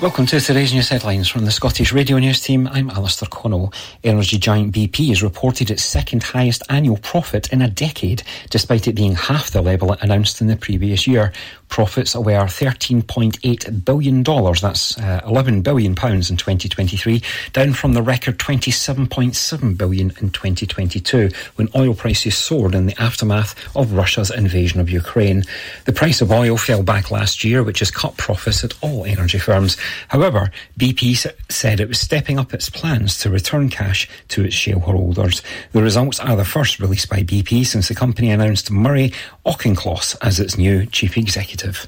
Welcome 0.06 0.28
to 0.28 0.40
today's 0.40 0.72
news 0.72 0.90
headlines 0.90 1.28
from 1.28 1.46
the 1.46 1.52
Scottish 1.52 1.92
Radio 1.92 2.20
News 2.20 2.40
team. 2.40 2.68
I'm 2.68 2.92
Alistair 2.92 3.28
Connell. 3.28 3.74
Energy 4.04 4.38
giant 4.38 4.72
BP 4.72 5.08
has 5.08 5.24
reported 5.24 5.72
its 5.72 5.84
second 5.84 6.22
highest 6.22 6.62
annual 6.70 6.98
profit 6.98 7.52
in 7.52 7.60
a 7.60 7.68
decade, 7.68 8.22
despite 8.52 8.88
it 8.88 8.94
being 8.94 9.16
half 9.16 9.50
the 9.50 9.64
level 9.64 9.94
it 9.94 10.04
announced 10.04 10.42
in 10.42 10.48
the 10.48 10.58
previous 10.58 11.08
year. 11.08 11.34
Profits 11.76 12.16
were 12.16 12.32
$13.8 12.32 13.84
billion, 13.84 14.24
that's 14.24 14.98
uh, 14.98 15.20
11 15.28 15.62
billion 15.62 15.94
pounds 15.94 16.30
in 16.32 16.38
2023, 16.38 17.22
down 17.52 17.74
from 17.74 17.92
the 17.92 18.02
record 18.02 18.38
27.7 18.38 19.78
billion 19.78 20.12
in 20.22 20.30
2022, 20.30 21.32
when 21.56 21.68
oil 21.76 21.94
prices 21.94 22.38
soared 22.38 22.76
in 22.76 22.86
the 22.86 22.96
aftermath 22.98 23.56
of 23.76 23.92
Russia's 23.92 24.32
invasion 24.32 24.80
of 24.80 24.90
Ukraine. 24.90 25.44
The 25.84 25.92
price 25.92 26.22
of 26.22 26.32
oil 26.32 26.56
fell 26.56 26.82
back 26.82 27.12
last 27.12 27.44
year, 27.44 27.62
which 27.62 27.80
has 27.80 27.92
cut 27.92 28.16
profits 28.16 28.64
at 28.64 28.74
all 28.82 29.04
energy 29.04 29.38
firms. 29.38 29.76
However, 30.08 30.52
BP 30.80 31.28
said 31.56 31.80
it 31.80 31.88
was 31.88 32.00
stepping 32.00 32.38
up 32.38 32.54
its 32.54 32.70
plans 32.70 33.18
to 33.20 33.30
return 33.30 33.70
cash 33.70 34.08
to 34.28 34.44
its 34.44 34.56
shareholders. 34.56 35.42
The 35.72 35.82
results 35.82 36.20
are 36.20 36.36
the 36.36 36.46
first 36.46 36.80
released 36.80 37.10
by 37.10 37.24
BP 37.24 37.66
since 37.66 37.88
the 37.88 37.96
company 37.96 38.30
announced 38.30 38.70
Murray 38.70 39.14
Auchincloss 39.46 40.16
as 40.22 40.40
its 40.40 40.58
new 40.58 40.86
chief 40.86 41.18
executive. 41.18 41.88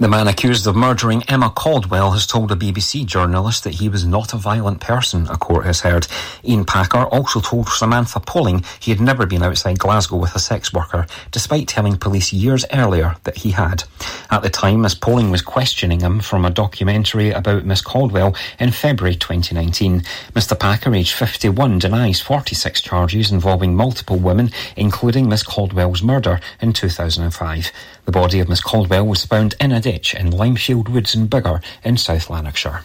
The 0.00 0.08
man 0.08 0.26
accused 0.26 0.66
of 0.66 0.74
murdering 0.74 1.22
Emma 1.28 1.50
Caldwell 1.50 2.10
has 2.10 2.26
told 2.26 2.50
a 2.50 2.56
BBC 2.56 3.06
journalist 3.06 3.62
that 3.62 3.74
he 3.74 3.88
was 3.88 4.04
not 4.04 4.34
a 4.34 4.36
violent 4.36 4.80
person, 4.80 5.28
a 5.28 5.36
court 5.36 5.64
has 5.66 5.80
heard. 5.80 6.08
Iain 6.46 6.64
Packer 6.64 7.04
also 7.04 7.40
told 7.40 7.68
Samantha 7.68 8.18
Poling 8.18 8.64
he 8.80 8.90
had 8.90 9.00
never 9.00 9.24
been 9.24 9.44
outside 9.44 9.78
Glasgow 9.78 10.16
with 10.16 10.34
a 10.34 10.40
sex 10.40 10.72
worker, 10.72 11.06
despite 11.30 11.68
telling 11.68 11.96
police 11.96 12.32
years 12.32 12.64
earlier 12.72 13.14
that 13.22 13.38
he 13.38 13.52
had. 13.52 13.84
At 14.30 14.42
the 14.42 14.50
time, 14.50 14.84
as 14.84 14.96
Poling 14.96 15.30
was 15.30 15.42
questioning 15.42 16.00
him 16.00 16.18
from 16.18 16.44
a 16.44 16.50
documentary 16.50 17.30
about 17.30 17.64
Miss 17.64 17.80
Caldwell 17.80 18.34
in 18.58 18.72
February 18.72 19.14
2019. 19.14 20.00
Mr 20.34 20.58
Packer, 20.58 20.92
aged 20.92 21.14
51, 21.14 21.78
denies 21.78 22.20
46 22.20 22.80
charges 22.80 23.30
involving 23.30 23.76
multiple 23.76 24.18
women, 24.18 24.50
including 24.76 25.28
Miss 25.28 25.44
Caldwell's 25.44 26.02
murder 26.02 26.40
in 26.60 26.72
2005. 26.72 27.70
The 28.04 28.12
body 28.12 28.40
of 28.40 28.48
Miss 28.48 28.60
Caldwell 28.60 29.06
was 29.06 29.24
found 29.24 29.43
in 29.60 29.72
a 29.72 29.80
ditch 29.80 30.14
in 30.14 30.30
Limefield 30.30 30.88
Woods 30.88 31.14
in 31.14 31.28
Biggar 31.28 31.62
in 31.84 31.98
South 31.98 32.30
Lanarkshire. 32.30 32.82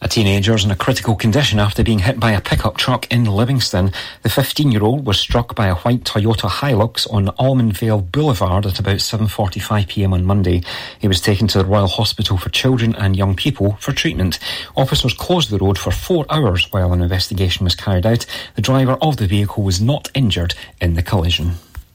A 0.00 0.06
teenager 0.06 0.54
is 0.54 0.64
in 0.64 0.70
a 0.70 0.76
critical 0.76 1.16
condition 1.16 1.58
after 1.58 1.82
being 1.82 1.98
hit 1.98 2.20
by 2.20 2.30
a 2.30 2.40
pickup 2.40 2.76
truck 2.76 3.12
in 3.12 3.24
Livingston. 3.24 3.90
The 4.22 4.28
15 4.28 4.70
year 4.70 4.84
old 4.84 5.04
was 5.04 5.18
struck 5.18 5.56
by 5.56 5.66
a 5.66 5.74
white 5.74 6.04
Toyota 6.04 6.48
Hilux 6.48 7.12
on 7.12 7.26
Almondvale 7.36 8.12
Boulevard 8.12 8.64
at 8.64 8.78
about 8.78 8.98
7.45pm 8.98 10.12
on 10.12 10.24
Monday. 10.24 10.62
He 11.00 11.08
was 11.08 11.20
taken 11.20 11.48
to 11.48 11.58
the 11.58 11.64
Royal 11.64 11.88
Hospital 11.88 12.36
for 12.36 12.48
Children 12.50 12.94
and 12.94 13.16
Young 13.16 13.34
People 13.34 13.72
for 13.80 13.92
treatment. 13.92 14.38
Officers 14.76 15.14
closed 15.14 15.50
the 15.50 15.58
road 15.58 15.78
for 15.78 15.90
four 15.90 16.26
hours 16.30 16.70
while 16.70 16.92
an 16.92 17.02
investigation 17.02 17.64
was 17.64 17.74
carried 17.74 18.06
out. 18.06 18.24
The 18.54 18.62
driver 18.62 18.98
of 19.02 19.16
the 19.16 19.26
vehicle 19.26 19.64
was 19.64 19.80
not 19.80 20.12
injured 20.14 20.54
in 20.80 20.94
the 20.94 21.02
collision. 21.02 21.54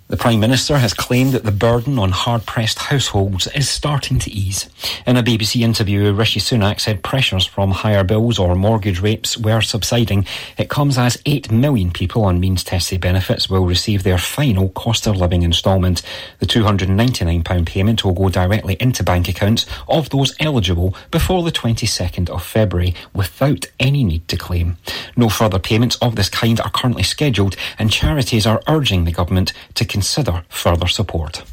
The 0.10 0.18
Prime 0.18 0.42
Minister 0.42 0.78
has 0.78 0.94
claimed 0.94 1.32
that 1.32 1.44
the 1.44 1.52
burden 1.52 1.98
on 1.98 2.12
hard 2.12 2.46
pressed 2.46 2.78
households 2.78 3.48
is 3.48 3.68
starting 3.68 4.20
to 4.20 4.30
ease. 4.30 4.70
In 5.08 5.18
a 5.18 5.24
BBC 5.24 5.62
interview, 5.62 6.12
Rishi 6.12 6.40
Sunak 6.40 6.80
said 6.80 7.04
pressures 7.04 7.48
from 7.48 7.72
higher 7.72 8.04
bills 8.04 8.38
or 8.38 8.54
mortgage 8.54 9.02
rates 9.02 9.38
were 9.38 9.62
subsiding. 9.62 10.28
It 10.58 10.70
comes 10.70 10.98
as 11.00 11.20
8 11.26 11.52
million 11.52 11.90
people 11.90 12.26
on 12.26 12.40
means 12.40 12.64
tested 12.64 13.02
benefits 13.02 13.50
will 13.50 13.66
receive 13.66 14.04
their 14.04 14.20
final 14.20 14.70
cost 14.70 15.08
of 15.08 15.16
living 15.16 15.42
instalment. 15.42 16.04
The 16.40 16.46
£299 16.46 17.66
payment 17.66 18.04
will 18.04 18.14
go 18.14 18.30
directly 18.30 18.76
into 18.80 19.04
bank 19.04 19.30
accounts 19.30 19.66
of 19.88 20.10
those 20.10 20.36
eligible 20.40 20.96
before 21.10 21.44
the 21.44 21.52
22nd 21.52 22.30
of 22.30 22.44
February 22.44 22.94
without 23.16 23.66
any 23.80 24.04
need 24.04 24.28
to 24.28 24.38
claim. 24.38 24.78
No 25.16 25.30
further 25.30 25.60
payments 25.60 25.96
of 25.96 26.18
this 26.18 26.30
kind 26.30 26.60
are 26.60 26.70
currently 26.70 27.04
scheduled, 27.04 27.56
and 27.80 27.92
charities 27.92 28.46
are 28.46 28.62
urging 28.68 29.06
the 29.06 29.12
government 29.12 29.54
to 29.74 29.86
consider 29.86 30.03
further 30.50 30.88
support. 30.88 31.44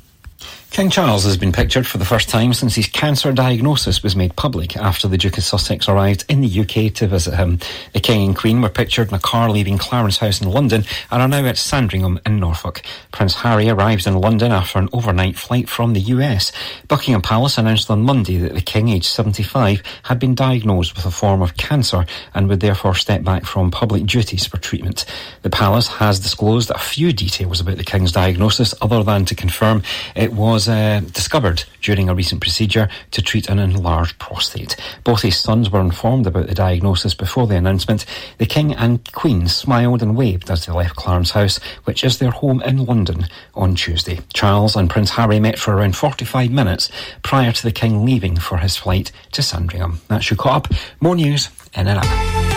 King 0.71 0.89
Charles 0.89 1.25
has 1.25 1.37
been 1.37 1.51
pictured 1.51 1.85
for 1.85 1.99
the 1.99 2.05
first 2.05 2.29
time 2.29 2.55
since 2.55 2.77
his 2.77 2.87
cancer 2.87 3.33
diagnosis 3.33 4.05
was 4.05 4.15
made 4.15 4.37
public 4.37 4.77
after 4.77 5.09
the 5.09 5.19
Duke 5.19 5.37
of 5.37 5.43
Sussex 5.43 5.89
arrived 5.89 6.25
in 6.29 6.43
the 6.43 6.61
UK 6.61 6.95
to 6.95 7.09
visit 7.09 7.35
him. 7.35 7.59
The 7.93 7.99
King 7.99 8.29
and 8.29 8.37
Queen 8.37 8.63
were 8.63 8.69
pictured 8.69 9.09
in 9.09 9.15
a 9.15 9.19
car 9.19 9.51
leaving 9.51 9.79
Clarence 9.79 10.19
House 10.19 10.41
in 10.41 10.49
London 10.49 10.85
and 11.11 11.21
are 11.21 11.27
now 11.27 11.45
at 11.45 11.59
Sandringham 11.59 12.21
in 12.25 12.39
Norfolk. 12.39 12.83
Prince 13.11 13.35
Harry 13.35 13.69
arrived 13.69 14.07
in 14.07 14.15
London 14.15 14.53
after 14.53 14.79
an 14.79 14.89
overnight 14.93 15.37
flight 15.37 15.69
from 15.69 15.93
the 15.93 16.01
US. 16.01 16.53
Buckingham 16.87 17.23
Palace 17.23 17.59
announced 17.59 17.91
on 17.91 18.03
Monday 18.03 18.39
that 18.39 18.55
the 18.55 18.61
King, 18.61 18.91
aged 18.91 19.07
75, 19.07 19.83
had 20.05 20.21
been 20.21 20.37
diagnosed 20.37 20.95
with 20.95 21.05
a 21.05 21.11
form 21.11 21.43
of 21.43 21.57
cancer 21.57 22.07
and 22.33 22.49
would 22.49 22.61
therefore 22.61 22.95
step 22.95 23.25
back 23.25 23.45
from 23.45 23.73
public 23.73 24.07
duties 24.07 24.47
for 24.47 24.57
treatment. 24.59 25.05
The 25.43 25.51
Palace 25.51 25.89
has 25.89 26.21
disclosed 26.21 26.71
a 26.71 26.79
few 26.79 27.13
details 27.13 27.61
about 27.61 27.77
the 27.77 27.85
King's 27.85 28.13
diagnosis 28.13 28.73
other 28.81 29.03
than 29.03 29.25
to 29.25 29.35
confirm 29.35 29.83
it 30.15 30.33
was 30.33 30.60
uh, 30.69 31.01
discovered 31.13 31.65
during 31.81 32.09
a 32.09 32.15
recent 32.15 32.41
procedure 32.41 32.89
to 33.11 33.23
treat 33.23 33.49
an 33.49 33.59
enlarged 33.59 34.19
prostate. 34.19 34.77
Both 35.05 35.23
his 35.23 35.39
sons 35.39 35.71
were 35.71 35.81
informed 35.81 36.27
about 36.27 36.47
the 36.47 36.55
diagnosis 36.55 37.15
before 37.15 37.47
the 37.47 37.57
announcement. 37.57 38.07
The 38.39 38.47
King 38.47 38.75
and 38.75 39.11
Queen 39.13 39.49
smiled 39.49 40.03
and 40.03 40.17
waved 40.17 40.51
as 40.51 40.67
they 40.67 40.73
left 40.73 40.97
Clarence 40.97 41.33
House, 41.33 41.59
which 41.85 42.05
is 42.05 42.19
their 42.19 42.31
home 42.31 42.63
in 42.63 42.85
London, 42.85 43.27
on 43.55 43.75
Tuesday. 43.75 44.21
Charles 44.33 44.77
and 44.77 44.91
Prince 44.91 45.11
Harry 45.11 45.41
met 45.41 45.59
for 45.59 45.75
around 45.75 45.97
45 45.97 46.51
minutes 46.51 46.91
prior 47.23 47.53
to 47.53 47.63
the 47.63 47.73
King 47.73 48.05
leaving 48.05 48.37
for 48.37 48.59
his 48.59 48.77
flight 48.77 49.13
to 49.33 49.43
Sandringham. 49.43 50.01
That's 50.09 50.31
your 50.31 50.37
caught 50.37 50.71
up. 50.71 50.79
More 51.01 51.17
news 51.17 51.49
in 51.75 51.87
an 51.87 51.99
hour. 51.99 52.51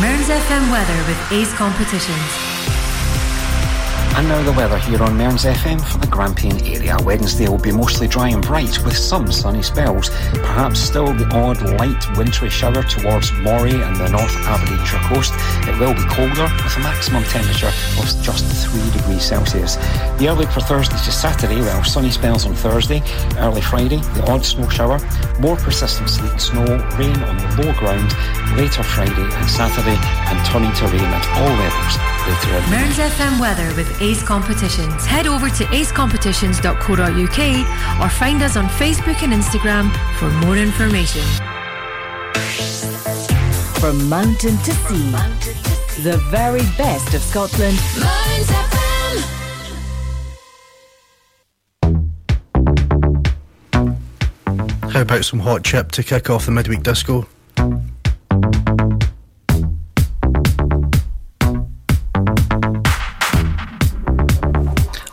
Mearns 0.00 0.28
FM 0.28 0.70
weather 0.70 0.96
with 1.08 1.32
Ace 1.32 1.52
Competitions. 1.54 2.55
And 4.16 4.28
now 4.28 4.42
the 4.42 4.52
weather 4.52 4.78
here 4.78 5.02
on 5.02 5.18
Mearns 5.18 5.44
FM 5.44 5.78
for 5.78 5.98
the 5.98 6.06
Grampian 6.06 6.58
area. 6.64 6.96
Wednesday 7.04 7.48
will 7.48 7.58
be 7.58 7.70
mostly 7.70 8.08
dry 8.08 8.30
and 8.30 8.42
bright 8.42 8.82
with 8.82 8.96
some 8.96 9.30
sunny 9.30 9.60
spells. 9.60 10.08
Perhaps 10.32 10.80
still 10.80 11.12
the 11.12 11.28
odd 11.36 11.60
light 11.78 12.16
wintry 12.16 12.48
shower 12.48 12.82
towards 12.82 13.30
Moray 13.44 13.74
and 13.74 13.94
the 13.96 14.08
North 14.08 14.34
Aberdeenshire 14.48 15.00
coast. 15.00 15.34
It 15.68 15.78
will 15.78 15.92
be 15.92 16.00
colder 16.08 16.48
with 16.64 16.76
a 16.78 16.80
maximum 16.80 17.24
temperature 17.24 17.68
of 18.00 18.06
just 18.22 18.48
3 18.72 18.90
degrees 18.90 19.22
Celsius. 19.22 19.76
The 20.16 20.28
outlook 20.30 20.50
for 20.50 20.62
Thursday 20.62 20.96
to 20.96 21.12
Saturday, 21.12 21.60
well, 21.60 21.84
sunny 21.84 22.10
spells 22.10 22.46
on 22.46 22.54
Thursday, 22.54 23.02
early 23.36 23.60
Friday, 23.60 23.98
the 24.16 24.24
odd 24.32 24.46
snow 24.46 24.66
shower, 24.70 24.98
more 25.40 25.56
persistent 25.56 26.08
sleet 26.08 26.40
snow, 26.40 26.64
rain 26.96 27.20
on 27.20 27.36
the 27.36 27.62
low 27.62 27.72
ground 27.74 28.16
later 28.56 28.82
Friday 28.82 29.28
and 29.28 29.50
Saturday, 29.50 29.98
and 30.00 30.46
turning 30.46 30.72
to 30.72 30.86
rain 30.86 31.04
at 31.04 31.28
all 31.36 31.52
levels 31.52 31.98
later 32.26 32.70
Mearns 32.70 32.98
FM 32.98 33.40
weather 33.40 33.74
with 33.76 34.00
Ace 34.06 34.22
Competitions. 34.22 35.04
Head 35.04 35.26
over 35.26 35.48
to 35.48 35.64
acecompetitions.co.uk 35.64 38.00
or 38.00 38.08
find 38.08 38.40
us 38.40 38.56
on 38.56 38.68
Facebook 38.68 39.20
and 39.24 39.32
Instagram 39.32 39.90
for 40.18 40.30
more 40.46 40.56
information. 40.56 41.22
From 43.80 44.08
mountain 44.08 44.56
to 44.58 44.72
sea, 44.72 45.10
the 46.02 46.18
very 46.30 46.62
best 46.78 47.14
of 47.14 47.20
Scotland. 47.20 47.76
Mearns 47.98 48.46
FM. 48.46 49.24
How 54.92 55.00
about 55.00 55.24
some 55.24 55.40
hot 55.40 55.64
chip 55.64 55.90
to 55.92 56.02
kick 56.04 56.30
off 56.30 56.46
the 56.46 56.52
midweek 56.52 56.84
disco? 56.84 57.26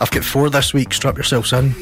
I've 0.04 0.12
got 0.12 0.26
four 0.26 0.50
this 0.50 0.74
week. 0.74 0.94
Strap 0.94 1.16
yourselves 1.16 1.54
in. 1.54 1.74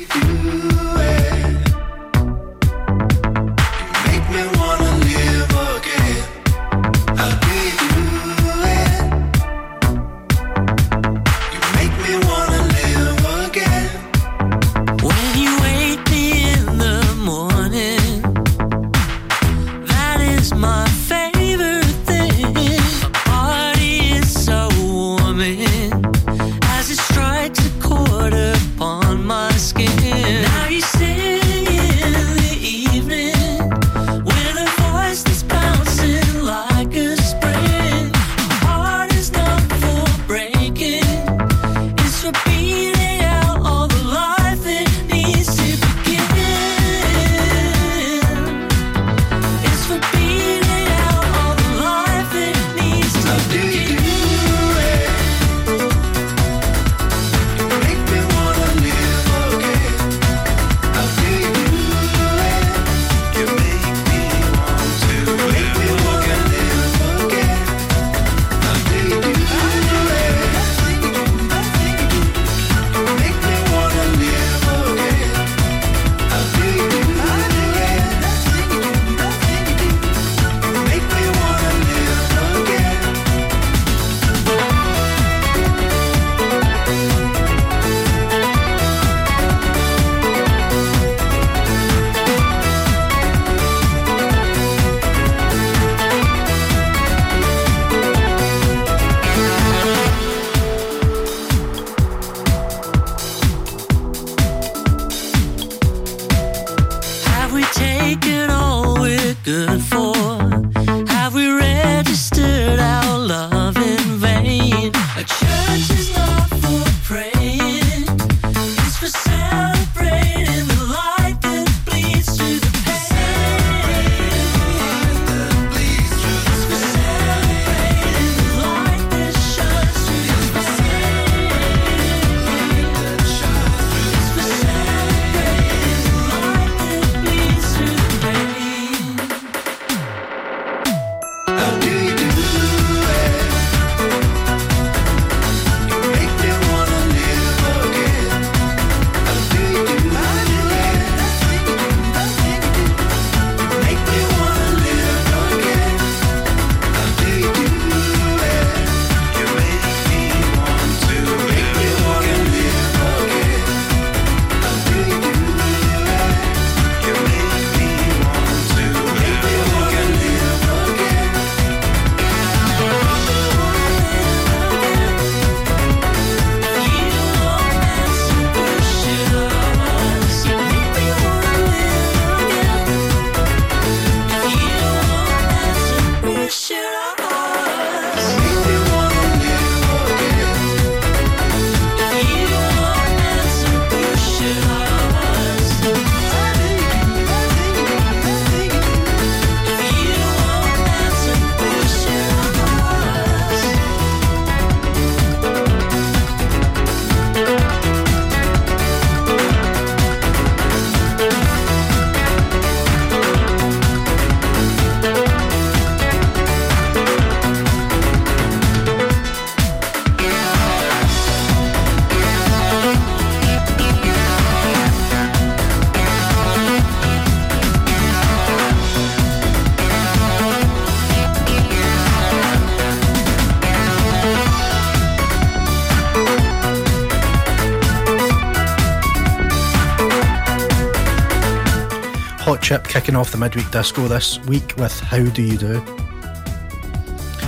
Kicking 242.80 243.18
off 243.18 243.32
the 243.32 243.38
midweek 243.38 243.70
disco 243.70 244.08
this 244.08 244.40
week 244.46 244.76
with 244.78 244.98
How 245.02 245.22
Do 245.26 245.42
You 245.42 245.58
Do? 245.58 245.84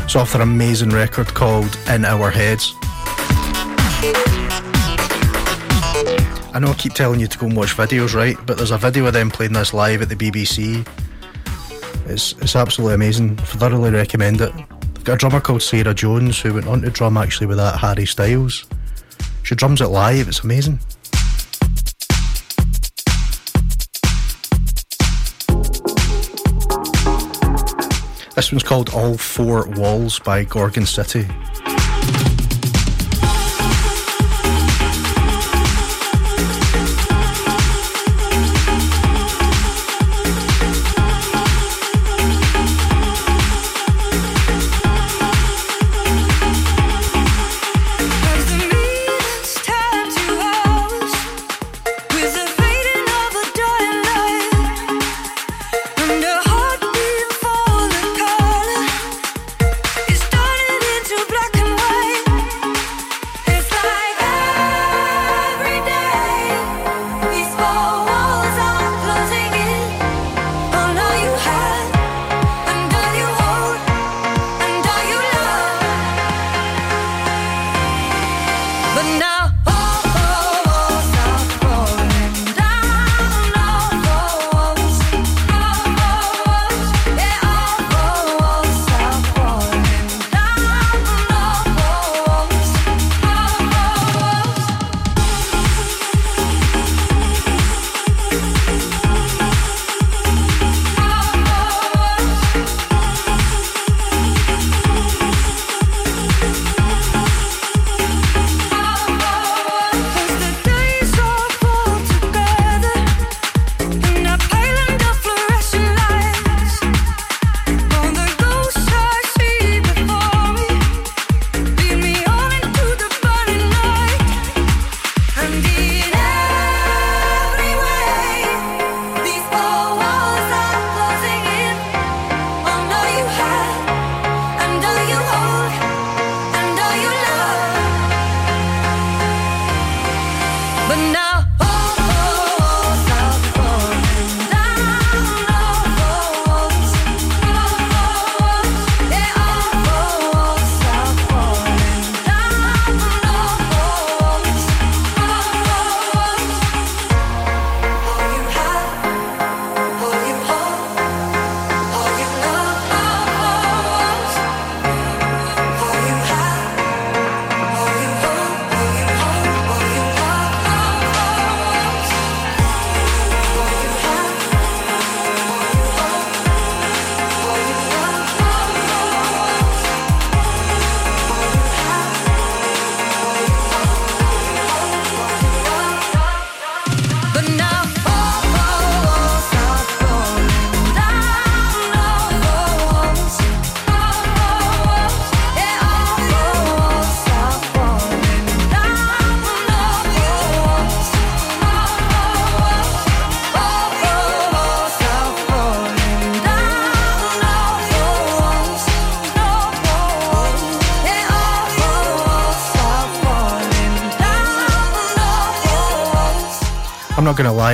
It's 0.03 0.17
off 0.17 0.33
their 0.33 0.41
amazing 0.41 0.89
record 0.89 1.33
called 1.33 1.77
In 1.87 2.03
Our 2.03 2.29
Heads. 2.29 2.73
I 6.53 6.59
know 6.59 6.67
I 6.67 6.75
keep 6.77 6.91
telling 6.91 7.21
you 7.21 7.27
to 7.27 7.37
go 7.37 7.45
and 7.45 7.55
watch 7.55 7.77
videos, 7.77 8.13
right? 8.13 8.35
But 8.45 8.57
there's 8.57 8.71
a 8.71 8.77
video 8.77 9.05
of 9.05 9.13
them 9.13 9.31
playing 9.31 9.53
this 9.53 9.73
live 9.73 10.01
at 10.01 10.09
the 10.09 10.15
BBC. 10.15 10.85
It's 12.07 12.33
it's 12.33 12.57
absolutely 12.57 12.95
amazing. 12.95 13.39
I 13.39 13.43
Thoroughly 13.43 13.91
recommend 13.91 14.41
it. 14.41 14.53
They've 14.53 15.03
got 15.05 15.13
a 15.13 15.17
drummer 15.17 15.39
called 15.39 15.61
Sarah 15.61 15.93
Jones 15.93 16.37
who 16.41 16.53
went 16.53 16.67
on 16.67 16.81
to 16.81 16.89
drum 16.89 17.15
actually 17.15 17.47
with 17.47 17.57
that 17.57 17.79
Harry 17.79 18.05
Styles. 18.05 18.65
She 19.43 19.55
drums 19.55 19.79
it 19.79 19.87
live. 19.87 20.27
It's 20.27 20.41
amazing. 20.41 20.79
This 28.35 28.51
one's 28.51 28.63
called 28.63 28.89
All 28.89 29.15
Four 29.15 29.67
Walls 29.75 30.17
by 30.17 30.43
Gorgon 30.43 30.87
City. 30.87 31.27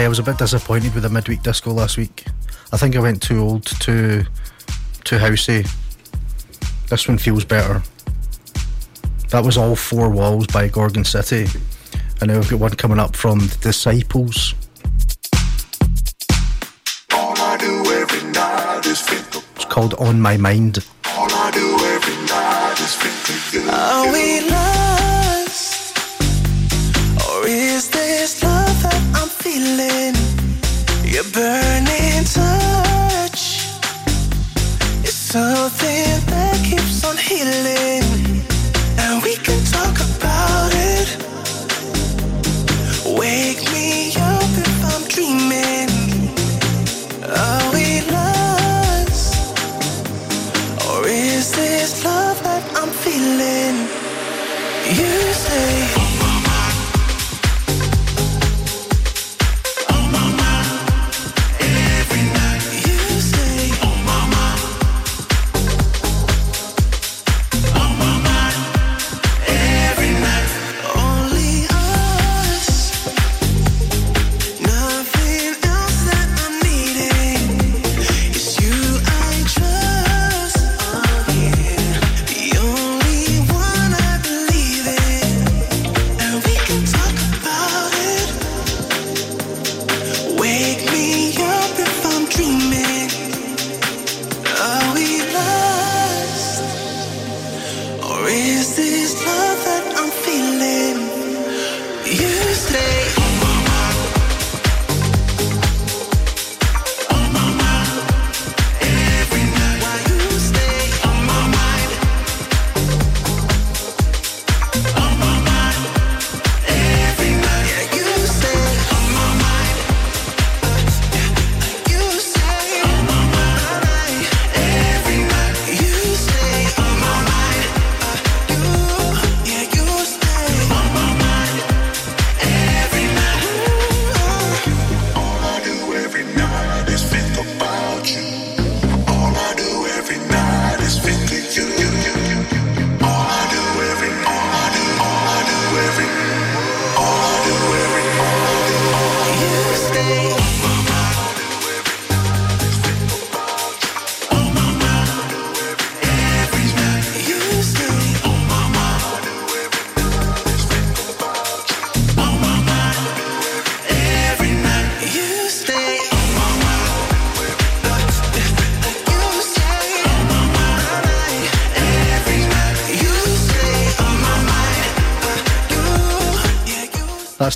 I 0.10 0.18
was 0.18 0.18
a 0.18 0.24
bit 0.24 0.40
disappointed 0.40 0.96
with 0.96 1.04
the 1.04 1.10
midweek 1.10 1.44
disco 1.44 1.72
last 1.72 1.96
week. 1.96 2.26
I 2.74 2.78
think 2.78 2.96
I 2.96 3.00
went 3.00 3.22
too 3.22 3.42
old, 3.42 3.64
too 3.64 4.24
too 5.04 5.18
housey. 5.18 5.70
This 6.88 7.08
one 7.08 7.20
feels 7.20 7.46
better. 7.46 7.84
That 9.30 9.46
was 9.46 9.56
all 9.56 9.76
four 9.76 10.10
walls 10.10 10.48
by 10.48 10.68
Gorgon 10.68 11.06
City. 11.06 11.46
And 12.22 12.32
now 12.32 12.40
we've 12.40 12.50
got 12.50 12.60
one 12.60 12.72
coming 12.72 12.98
up 12.98 13.16
from 13.16 13.38
the 13.38 13.58
Disciples. 13.62 14.56
All 17.14 17.38
I 17.38 17.58
do 17.58 17.92
every 17.92 18.32
night 18.32 18.88
is 18.88 19.02
think 19.02 19.36
of, 19.36 19.48
It's 19.58 19.66
called 19.66 19.94
On 20.00 20.20
My 20.20 20.38
Mind. 20.38 20.84
Your 31.20 31.30
burning 31.34 32.24
touch 32.24 33.68
is 35.04 35.14
something 35.14 35.69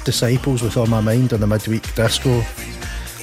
Disciples 0.04 0.62
with 0.62 0.78
On 0.78 0.90
My 0.90 1.02
Mind 1.02 1.34
on 1.34 1.40
the 1.40 1.48
midweek 1.48 1.94
disco. 1.96 2.44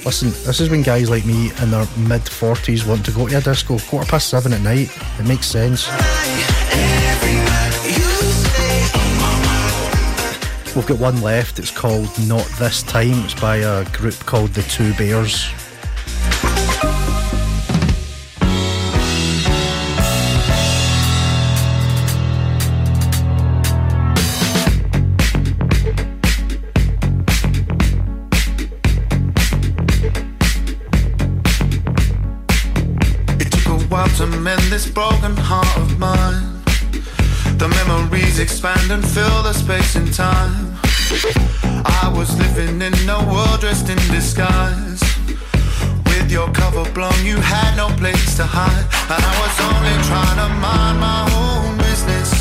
Listen, 0.03 0.29
this 0.45 0.59
is 0.59 0.69
when 0.69 0.81
guys 0.81 1.09
like 1.09 1.25
me 1.25 1.51
in 1.61 1.71
their 1.71 1.85
mid 1.97 2.21
40s 2.21 2.87
want 2.87 3.05
to 3.05 3.11
go 3.11 3.27
to 3.27 3.37
a 3.37 3.41
disco 3.41 3.77
quarter 3.77 4.09
past 4.09 4.29
seven 4.29 4.53
at 4.53 4.61
night. 4.61 4.89
It 5.19 5.27
makes 5.27 5.45
sense. 5.45 5.87
We've 10.75 10.87
got 10.87 10.99
one 10.99 11.21
left. 11.21 11.59
It's 11.59 11.69
called 11.69 12.09
Not 12.27 12.45
This 12.57 12.81
Time. 12.81 13.25
It's 13.25 13.39
by 13.39 13.57
a 13.57 13.85
group 13.91 14.15
called 14.25 14.51
The 14.51 14.63
Two 14.63 14.93
Bears. 14.95 15.60
And 49.13 49.21
I 49.31 49.33
was 49.43 49.55
only 49.69 49.95
trying 50.09 50.37
to 50.43 50.49
mind 50.67 50.97
my 50.99 51.21
own 51.43 51.77
business. 51.77 52.31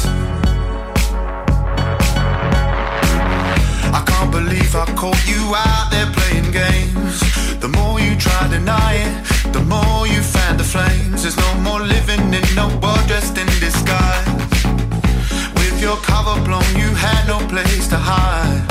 I 3.99 4.03
can't 4.07 4.31
believe 4.31 4.75
I 4.77 4.87
caught 4.95 5.23
you 5.27 5.43
out 5.55 5.91
there 5.91 6.07
playing 6.13 6.51
games. 6.53 7.21
The 7.61 7.69
more 7.69 8.01
you 8.01 8.17
try 8.17 8.41
to 8.45 8.49
deny 8.59 8.95
it, 9.05 9.53
the 9.53 9.61
more 9.61 10.07
you 10.07 10.23
fan 10.23 10.57
the 10.57 10.65
flames. 10.65 11.23
There's 11.23 11.37
no 11.37 11.55
more 11.67 11.81
living 11.81 12.33
in 12.33 12.45
no 12.55 12.69
world 12.83 13.05
dressed 13.07 13.37
in 13.37 13.47
disguise. 13.59 14.29
With 15.59 15.77
your 15.81 15.97
cover 15.99 16.37
blown, 16.47 16.71
you 16.77 16.91
had 16.95 17.27
no 17.27 17.39
place 17.49 17.89
to 17.89 17.97
hide. 17.99 18.63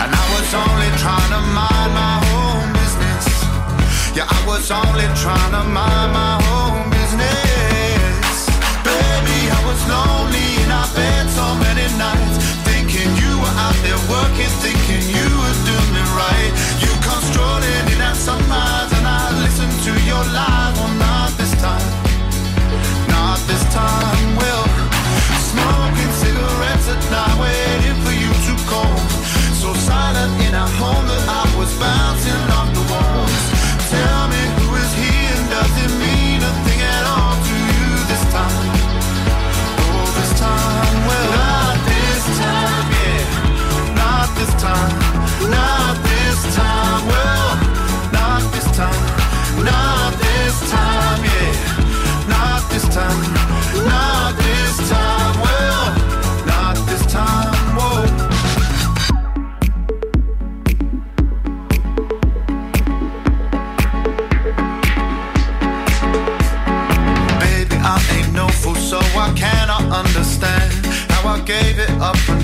And 0.00 0.10
I 0.22 0.24
was 0.34 0.48
only 0.54 0.90
trying 1.02 1.32
to 1.36 1.42
mind 1.58 1.90
my 1.92 2.16
own 2.38 2.72
business. 2.78 3.26
Yeah, 4.16 4.26
I 4.30 4.40
was 4.46 4.70
only 4.70 5.08
trying 5.22 5.52
to 5.58 5.64
mind 5.68 6.12
my 6.12 6.34
own 6.54 6.79
was 9.80 9.88
lonely 9.88 10.62
in 10.62 10.70
our 10.70 10.88
bed 10.94 11.28
so 11.30 11.54
many 11.56 11.86
nights. 11.96 12.36
Thinking 12.64 13.08
you 13.16 13.32
were 13.40 13.56
out 13.56 13.76
there 13.84 14.00
working, 14.08 14.50
thinking 14.60 15.02
you 15.08 15.28
were 15.40 15.58
doing 15.64 15.94
it 15.96 16.10
right. 16.16 16.52
You 16.80 16.90
come 17.04 17.22
strolling 17.30 17.86
in 17.92 17.98
that 17.98 18.16
sunrise, 18.16 18.90
and 18.92 19.06
I 19.06 19.30
listen 19.40 19.70
to 19.86 19.92
your 20.04 20.24
lies. 20.36 20.74
Well, 20.76 20.94
not 20.98 21.30
this 21.38 21.52
time, 21.60 21.90
not 23.08 23.38
this 23.48 23.62
time. 23.72 24.36
Well, 24.36 24.64
smoking 25.52 26.12
cigarettes 26.20 26.88
at 26.88 27.00
night, 27.10 27.36
waiting 27.40 27.98
for 28.04 28.14
you 28.14 28.30
to 28.48 28.52
call. 28.68 28.96
So 29.60 29.72
silent 29.74 30.32
in 30.44 30.54
a 30.54 30.66
home 30.80 31.06
that 31.06 31.24
I 31.28 31.44
was 31.58 31.70
bouncing 31.78 32.44
off 32.56 32.59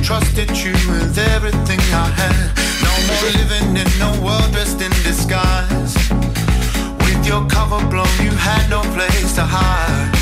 trusted 0.07 0.49
you 0.63 0.71
with 0.87 1.19
everything 1.35 1.83
I 1.91 2.07
had. 2.15 2.47
No 2.87 2.95
more 3.11 3.27
living 3.43 3.75
in 3.75 3.91
no 3.99 4.15
world 4.23 4.53
dressed 4.55 4.79
in 4.81 4.95
disguise. 5.03 5.99
With 7.03 7.27
your 7.27 7.43
cover 7.51 7.83
blown, 7.91 8.15
you 8.23 8.31
had 8.31 8.71
no 8.71 8.87
place 8.95 9.35
to 9.35 9.43
hide. 9.43 10.15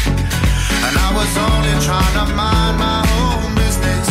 And 0.89 0.95
I 0.97 1.11
was 1.13 1.29
only 1.37 1.77
trying 1.85 2.15
to 2.17 2.25
mind 2.33 2.81
my 2.81 3.05
own 3.21 3.53
business. 3.61 4.09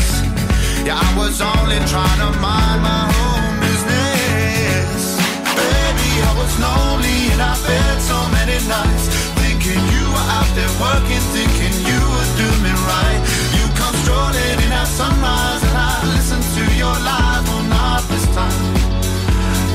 Yeah, 0.85 0.93
I 0.93 1.09
was 1.17 1.41
only 1.41 1.81
trying 1.89 2.21
to 2.21 2.29
mind 2.37 2.79
my 2.85 3.09
own 3.25 3.51
business. 3.65 5.17
Baby, 5.57 6.11
I 6.21 6.33
was 6.37 6.53
lonely 6.61 7.33
in 7.33 7.41
our 7.41 7.57
bed 7.65 7.97
so 7.97 8.21
many 8.29 8.61
nights. 8.69 9.09
Thinking 9.41 9.81
you 9.89 10.05
were 10.05 10.27
out 10.37 10.49
there 10.53 10.73
working, 10.77 11.23
thinking 11.33 11.73
you 11.81 11.97
were 12.13 12.29
doing 12.37 12.61
me 12.61 12.73
right. 12.85 13.52
Strolling 14.01 14.59
in 14.65 14.71
sunrise, 14.85 15.63
and 15.69 15.77
I 15.77 15.93
listen 16.15 16.41
to 16.41 16.63
your 16.81 16.95
lies. 17.07 17.43
Well, 17.49 17.63
not 17.69 18.01
this 18.09 18.25
time, 18.33 18.63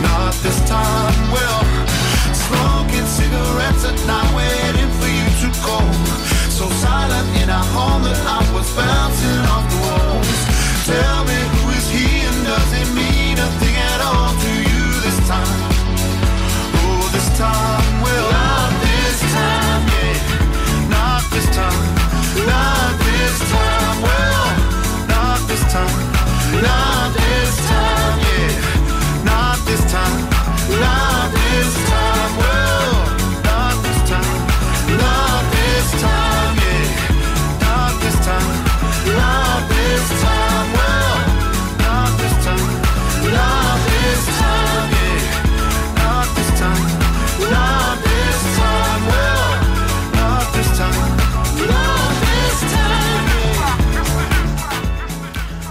not 0.02 0.34
this 0.42 0.58
time. 0.68 1.16
Well, 1.30 1.62
smoking 2.34 3.06
cigarettes 3.06 3.84
at 3.84 3.98
night, 4.06 4.30
waiting 4.34 4.90
for 4.98 5.08
you 5.08 5.26
to. 5.42 5.48
So 6.58 6.68
silent 6.70 7.28
in 7.40 7.48
a 7.48 7.62
home 7.70 8.02
that 8.02 8.18
I 8.26 8.42
was 8.52 8.68
bouncing 8.74 9.46
off 9.46 9.64
the 9.70 9.78
walls. 9.78 10.17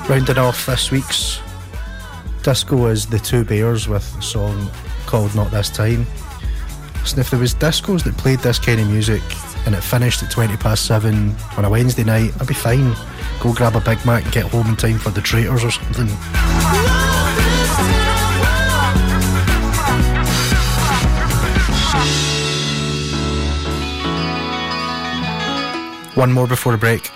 Rounding 0.09 0.37
off 0.37 0.65
this 0.65 0.89
week's 0.89 1.41
disco 2.41 2.85
is 2.87 3.05
The 3.05 3.19
Two 3.19 3.43
Bears 3.43 3.89
with 3.89 4.17
a 4.17 4.21
song 4.21 4.69
called 5.05 5.35
Not 5.35 5.51
This 5.51 5.69
Time. 5.69 6.07
Listen, 7.01 7.19
if 7.19 7.29
there 7.29 7.39
was 7.39 7.53
discos 7.53 8.05
that 8.05 8.15
played 8.15 8.39
this 8.39 8.57
kind 8.57 8.79
of 8.79 8.89
music 8.89 9.21
and 9.65 9.75
it 9.75 9.81
finished 9.81 10.23
at 10.23 10.31
20 10.31 10.55
past 10.55 10.85
7 10.85 11.35
on 11.57 11.65
a 11.65 11.69
Wednesday 11.69 12.05
night, 12.05 12.31
I'd 12.39 12.47
be 12.47 12.53
fine. 12.53 12.95
Go 13.41 13.53
grab 13.53 13.75
a 13.75 13.81
Big 13.81 14.03
Mac 14.05 14.23
and 14.23 14.31
get 14.31 14.45
home 14.45 14.67
in 14.67 14.77
time 14.77 14.97
for 14.97 15.09
the 15.09 15.19
traitors 15.19 15.65
or 15.65 15.71
something. 15.71 16.07
One 26.15 26.31
more 26.31 26.47
before 26.47 26.71
the 26.71 26.77
break. 26.77 27.11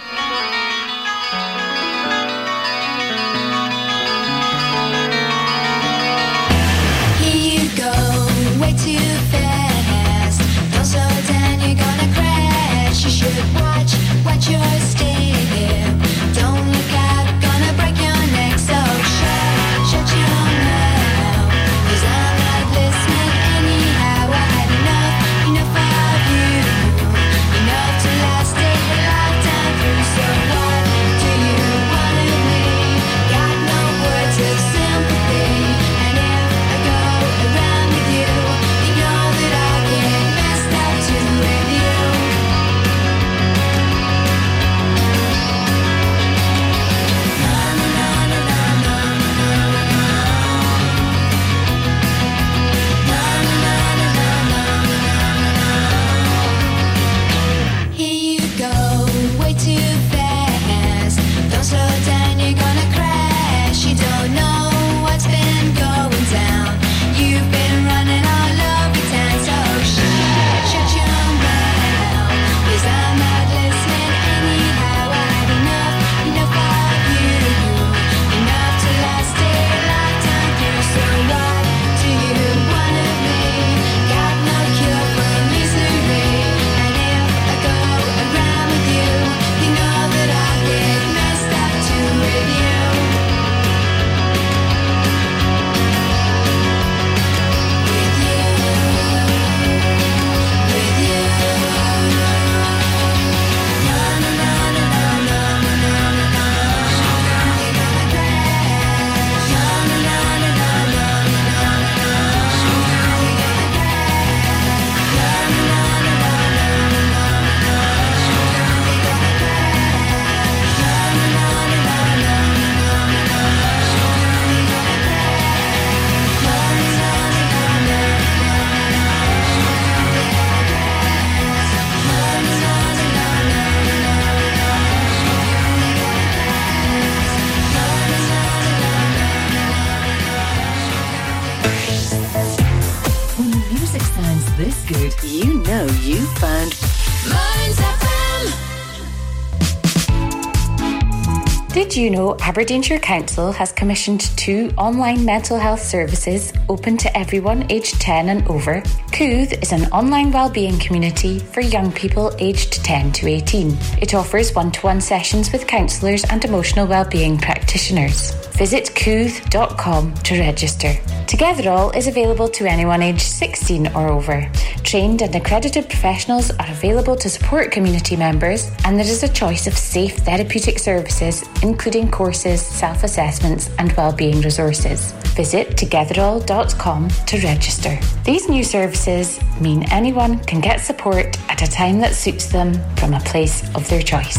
Aberdeenshire 152.39 152.99
Council 152.99 153.51
has 153.51 153.71
commissioned 153.71 154.21
two 154.37 154.71
online 154.77 155.25
mental 155.25 155.57
health 155.57 155.81
services 155.81 156.53
open 156.69 156.97
to 156.97 157.17
everyone 157.17 157.69
aged 157.71 157.99
10 157.99 158.29
and 158.29 158.47
over? 158.47 158.81
Kooth 159.11 159.61
is 159.61 159.71
an 159.71 159.85
online 159.91 160.31
wellbeing 160.31 160.79
community 160.79 161.39
for 161.39 161.61
young 161.61 161.91
people 161.91 162.33
aged 162.39 162.83
10 162.83 163.11
to 163.13 163.27
18. 163.27 163.77
It 164.01 164.13
offers 164.13 164.53
one 164.53 164.71
to 164.71 164.81
one 164.81 165.01
sessions 165.01 165.51
with 165.51 165.67
counsellors 165.67 166.23
and 166.25 166.43
emotional 166.45 166.87
wellbeing 166.87 167.37
practitioners. 167.37 168.31
Visit 168.57 168.91
kooth.com 168.95 170.13
to 170.13 170.39
register. 170.39 170.93
Togetherall 171.25 171.95
is 171.95 172.07
available 172.07 172.47
to 172.49 172.65
anyone 172.65 173.01
aged 173.01 173.21
16 173.21 173.87
or 173.95 174.09
over. 174.09 174.49
Trained 174.83 175.21
and 175.21 175.33
accredited 175.35 175.87
professionals 175.87 176.51
are 176.51 176.69
available 176.69 177.15
to 177.15 177.29
support 177.29 177.71
community 177.71 178.15
members, 178.15 178.69
and 178.83 178.97
there 178.97 179.05
is 179.05 179.23
a 179.23 179.29
choice 179.31 179.67
of 179.67 179.77
safe 179.77 180.17
therapeutic 180.17 180.79
services, 180.79 181.43
including 181.63 182.09
courses, 182.09 182.61
self 182.61 183.03
assessments, 183.03 183.69
and 183.77 183.93
wellbeing 183.93 184.41
resources. 184.41 185.13
Visit 185.35 185.77
togetherall.com 185.77 187.09
to 187.09 187.37
register. 187.39 187.97
These 188.25 188.49
new 188.49 188.63
services 188.63 189.39
mean 189.61 189.83
anyone 189.91 190.39
can 190.39 190.59
get 190.59 190.81
support 190.81 191.37
at 191.49 191.61
a 191.61 191.71
time 191.71 191.99
that 191.99 192.13
suits 192.13 192.47
them 192.47 192.73
from 192.97 193.13
a 193.13 193.19
place 193.21 193.63
of 193.75 193.87
their 193.87 194.01
choice. 194.01 194.37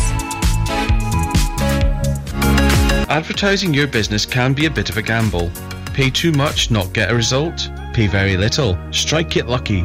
Advertising 3.09 3.73
your 3.73 3.87
business 3.87 4.27
can 4.27 4.53
be 4.55 4.67
a 4.67 4.71
bit 4.71 4.91
of 4.91 4.97
a 4.97 5.03
gamble. 5.03 5.51
Pay 5.95 6.11
too 6.11 6.33
much, 6.33 6.71
not 6.71 6.93
get 6.93 7.11
a 7.11 7.15
result. 7.15 7.71
Pay 7.93 8.07
very 8.07 8.37
little, 8.37 8.79
strike 8.91 9.37
it 9.37 9.47
lucky. 9.47 9.85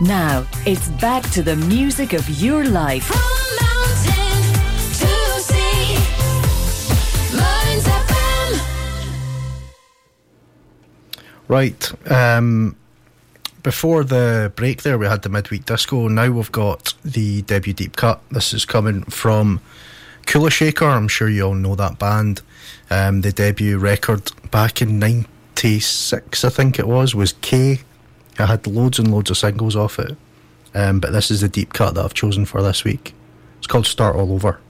Now, 0.00 0.46
it's 0.64 0.88
back 1.00 1.28
to 1.30 1.42
the 1.42 1.56
music 1.56 2.12
of 2.12 2.28
your 2.40 2.64
life. 2.64 3.10
Right. 11.48 12.10
Um, 12.12 12.76
before 13.62 14.04
the 14.04 14.52
break 14.54 14.82
there, 14.82 14.98
we 14.98 15.06
had 15.06 15.22
the 15.22 15.30
midweek 15.30 15.64
disco. 15.64 16.06
Now 16.06 16.30
we've 16.30 16.52
got 16.52 16.94
the 17.04 17.42
debut 17.42 17.72
deep 17.72 17.96
cut. 17.96 18.20
This 18.30 18.54
is 18.54 18.64
coming 18.64 19.02
from 19.04 19.60
Kula 20.26 20.52
Shaker. 20.52 20.84
I'm 20.86 21.08
sure 21.08 21.28
you 21.28 21.42
all 21.42 21.54
know 21.54 21.74
that 21.74 21.98
band. 21.98 22.42
Um, 22.88 23.22
the 23.22 23.32
debut 23.32 23.78
record 23.78 24.30
back 24.50 24.80
in 24.80 24.98
'96, 25.00 26.44
I 26.44 26.48
think 26.50 26.78
it 26.78 26.86
was, 26.86 27.14
was 27.14 27.32
K. 27.40 27.80
I 28.38 28.46
had 28.46 28.66
loads 28.66 28.98
and 28.98 29.10
loads 29.10 29.30
of 29.30 29.38
singles 29.38 29.76
off 29.76 29.98
it. 29.98 30.16
Um, 30.74 31.00
but 31.00 31.12
this 31.12 31.30
is 31.30 31.40
the 31.40 31.48
deep 31.48 31.72
cut 31.72 31.94
that 31.94 32.04
I've 32.04 32.14
chosen 32.14 32.44
for 32.44 32.62
this 32.62 32.84
week. 32.84 33.14
It's 33.58 33.66
called 33.66 33.86
Start 33.86 34.16
All 34.16 34.32
Over. 34.32 34.60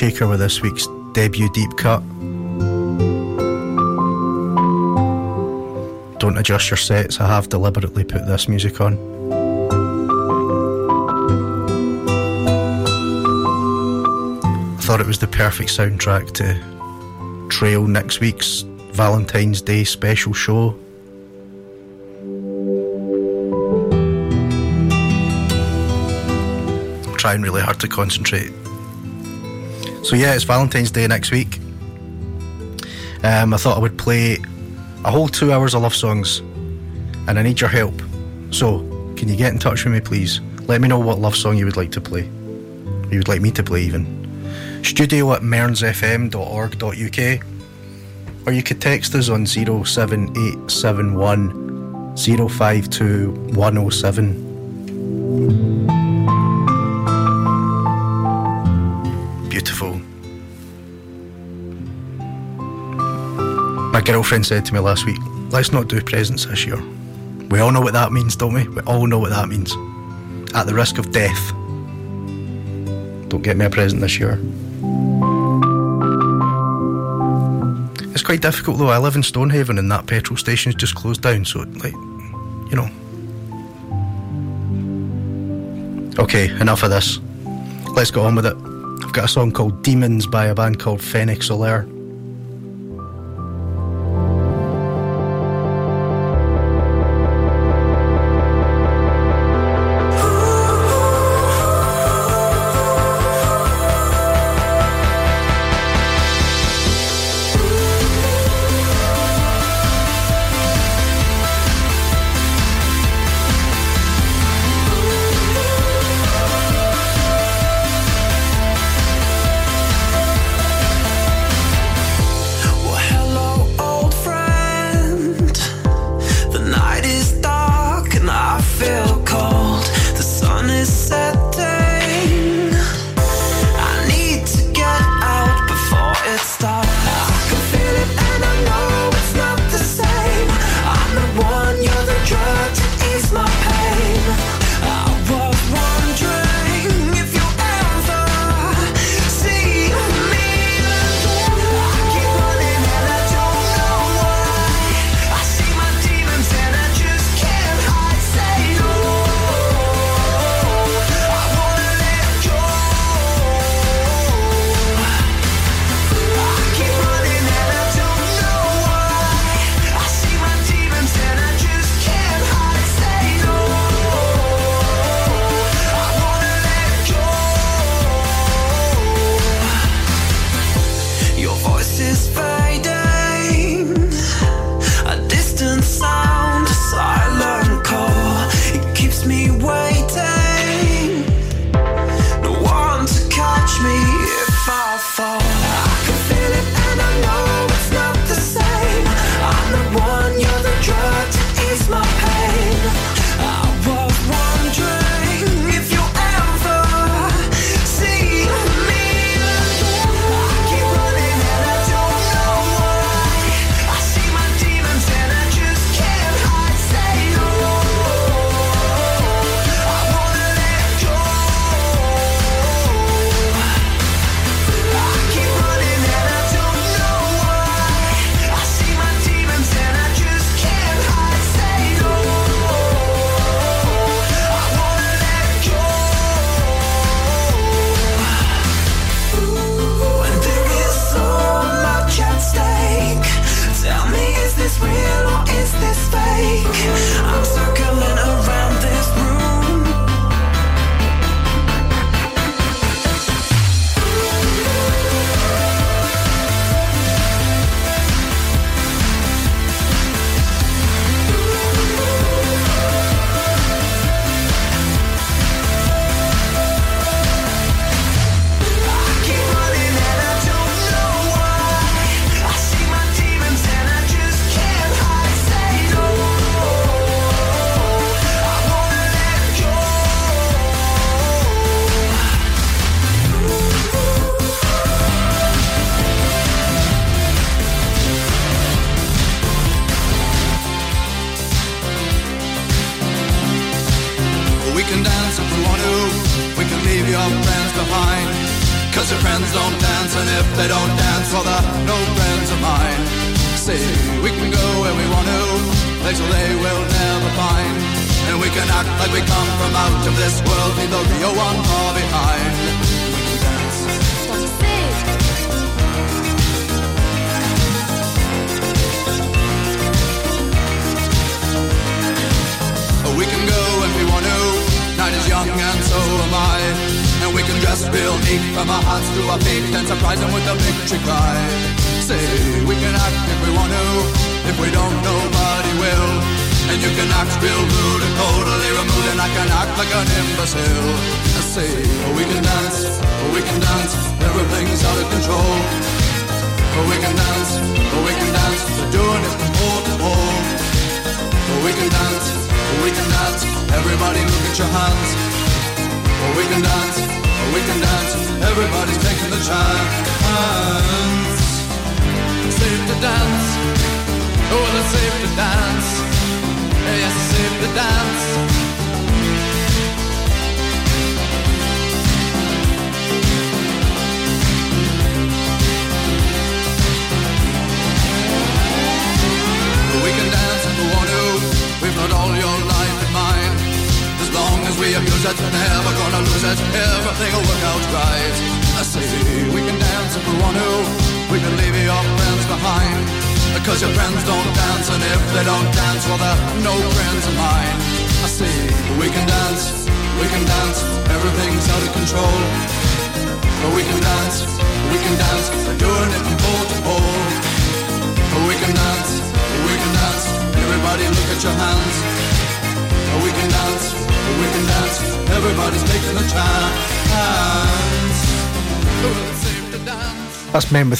shaker 0.00 0.26
with 0.26 0.40
this 0.40 0.62
week's 0.62 0.86
debut 1.12 1.50
deep 1.50 1.76
cut. 1.76 2.00
Don't 6.18 6.38
adjust 6.38 6.70
your 6.70 6.78
sets, 6.78 7.20
I 7.20 7.26
have 7.26 7.50
deliberately 7.50 8.04
put 8.04 8.26
this 8.26 8.48
music 8.48 8.80
on. 8.80 8.94
I 14.74 14.80
thought 14.80 15.02
it 15.02 15.06
was 15.06 15.18
the 15.18 15.26
perfect 15.26 15.68
soundtrack 15.68 16.32
to 16.32 17.48
trail 17.50 17.86
next 17.86 18.20
week's 18.20 18.62
Valentine's 18.92 19.60
Day 19.60 19.84
special 19.84 20.32
show. 20.32 20.70
I'm 27.06 27.16
trying 27.18 27.42
really 27.42 27.60
hard 27.60 27.78
to 27.80 27.88
concentrate 27.88 28.50
so 30.02 30.16
yeah, 30.16 30.34
it's 30.34 30.44
Valentine's 30.44 30.90
Day 30.90 31.06
next 31.06 31.30
week. 31.30 31.58
Um, 33.22 33.52
I 33.52 33.58
thought 33.58 33.76
I 33.76 33.80
would 33.80 33.98
play 33.98 34.38
a 35.04 35.10
whole 35.10 35.28
two 35.28 35.52
hours 35.52 35.74
of 35.74 35.82
love 35.82 35.94
songs, 35.94 36.38
and 37.28 37.38
I 37.38 37.42
need 37.42 37.60
your 37.60 37.68
help. 37.70 38.00
So, 38.50 38.78
can 39.16 39.28
you 39.28 39.36
get 39.36 39.52
in 39.52 39.58
touch 39.58 39.84
with 39.84 39.92
me, 39.92 40.00
please? 40.00 40.40
Let 40.66 40.80
me 40.80 40.88
know 40.88 40.98
what 40.98 41.18
love 41.18 41.36
song 41.36 41.58
you 41.58 41.66
would 41.66 41.76
like 41.76 41.92
to 41.92 42.00
play. 42.00 42.22
You 43.10 43.18
would 43.18 43.28
like 43.28 43.42
me 43.42 43.50
to 43.52 43.62
play, 43.62 43.82
even. 43.82 44.16
Studio 44.82 45.32
at 45.32 45.42
mearnsfm.org.uk, 45.42 47.46
or 48.46 48.52
you 48.52 48.62
could 48.62 48.80
text 48.80 49.14
us 49.14 49.28
on 49.28 49.46
07871 49.46 51.60
girlfriend 64.12 64.44
said 64.44 64.66
to 64.66 64.74
me 64.74 64.80
last 64.80 65.06
week, 65.06 65.18
let's 65.50 65.70
not 65.70 65.86
do 65.86 66.00
presents 66.02 66.44
this 66.44 66.66
year. 66.66 66.82
We 67.48 67.60
all 67.60 67.70
know 67.70 67.80
what 67.80 67.92
that 67.92 68.10
means, 68.10 68.34
don't 68.34 68.52
we? 68.52 68.66
We 68.66 68.80
all 68.82 69.06
know 69.06 69.20
what 69.20 69.30
that 69.30 69.48
means. 69.48 69.72
At 70.52 70.66
the 70.66 70.74
risk 70.74 70.98
of 70.98 71.12
death, 71.12 71.50
don't 73.28 73.42
get 73.42 73.56
me 73.56 73.66
a 73.66 73.70
present 73.70 74.00
this 74.00 74.18
year. 74.18 74.32
It's 78.12 78.22
quite 78.22 78.42
difficult 78.42 78.78
though. 78.78 78.88
I 78.88 78.98
live 78.98 79.14
in 79.14 79.22
Stonehaven 79.22 79.78
and 79.78 79.90
that 79.92 80.06
petrol 80.06 80.36
station's 80.36 80.74
just 80.74 80.96
closed 80.96 81.22
down, 81.22 81.44
so 81.44 81.60
like, 81.60 81.92
you 81.92 82.74
know. 82.74 82.90
Okay, 86.18 86.50
enough 86.60 86.82
of 86.82 86.90
this. 86.90 87.20
Let's 87.94 88.10
get 88.10 88.24
on 88.24 88.34
with 88.34 88.46
it. 88.46 88.56
I've 89.04 89.12
got 89.12 89.26
a 89.26 89.28
song 89.28 89.52
called 89.52 89.82
Demons 89.82 90.26
by 90.26 90.46
a 90.46 90.54
band 90.54 90.80
called 90.80 91.00
Phoenix 91.00 91.48
Solaire. 91.48 91.99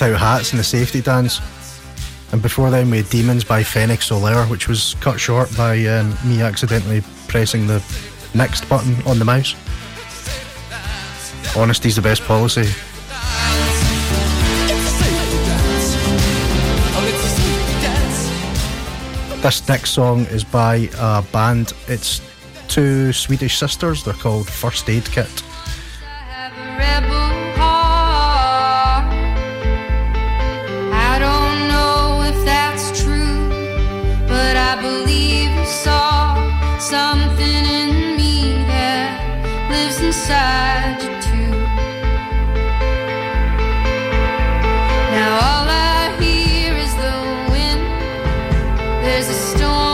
hats 0.08 0.50
and 0.50 0.58
the 0.58 0.64
safety 0.64 1.00
dance. 1.00 1.40
And 2.32 2.40
before 2.40 2.70
then, 2.70 2.90
we 2.90 2.98
had 2.98 3.10
Demons 3.10 3.44
by 3.44 3.62
Fenech-Soler, 3.62 4.46
which 4.46 4.68
was 4.68 4.94
cut 5.00 5.18
short 5.18 5.54
by 5.56 5.84
um, 5.86 6.16
me 6.24 6.42
accidentally 6.42 7.02
pressing 7.28 7.66
the 7.66 7.82
next 8.34 8.68
button 8.68 8.94
on 9.06 9.18
the 9.18 9.24
mouse. 9.24 9.54
Honesty's 11.52 11.96
the 11.96 12.02
best 12.02 12.22
policy. 12.22 12.68
This 19.42 19.66
next 19.68 19.90
song 19.90 20.26
is 20.26 20.44
by 20.44 20.88
a 20.98 21.22
band. 21.32 21.72
It's 21.88 22.20
two 22.68 23.12
Swedish 23.12 23.58
sisters. 23.58 24.04
They're 24.04 24.14
called 24.14 24.48
First 24.48 24.88
Aid 24.88 25.04
Kit. 25.06 25.42
there's 49.20 49.36
a 49.36 49.58
storm. 49.58 49.89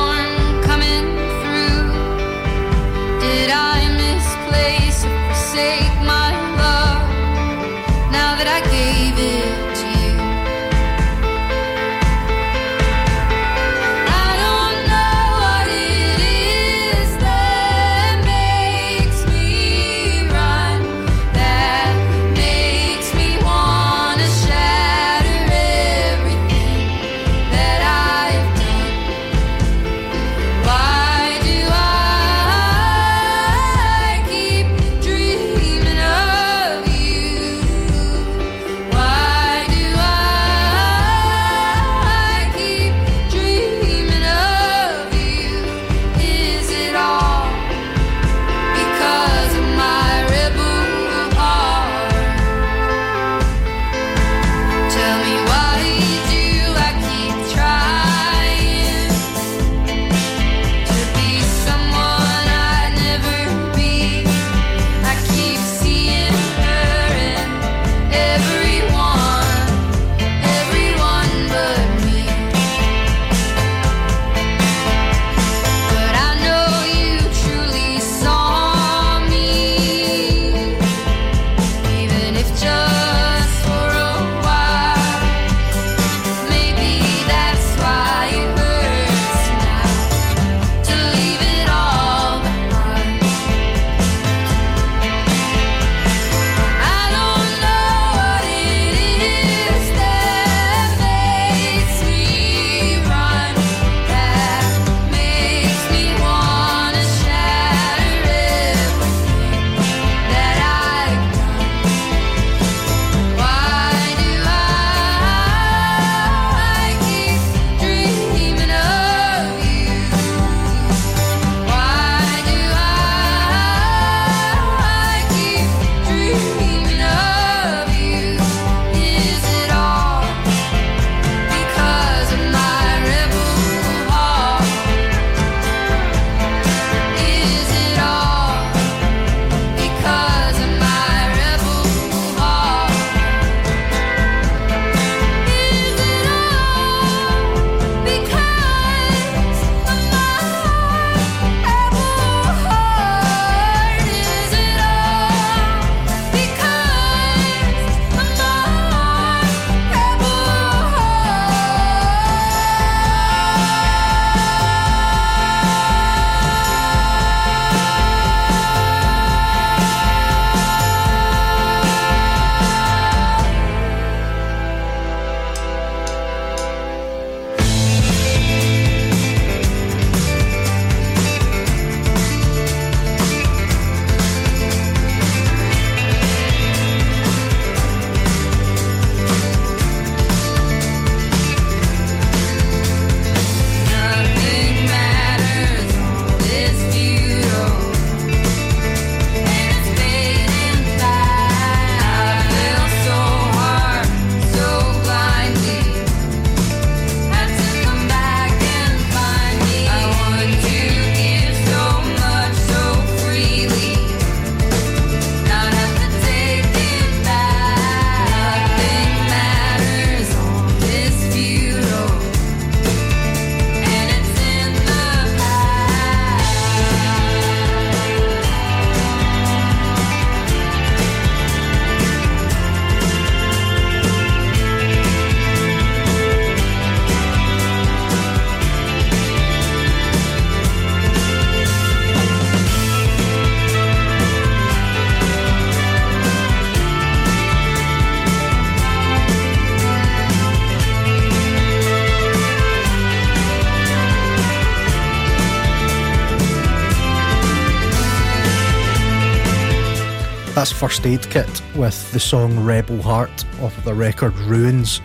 That's 260.66 260.80
First 260.80 261.06
Aid 261.06 261.30
Kit 261.30 261.62
with 261.76 262.10
the 262.10 262.18
song 262.18 262.59
Rebel 262.59 263.01
Heart 263.01 263.44
off 263.62 263.84
the 263.84 263.94
record 263.94 264.36
Ruins, 264.36 265.01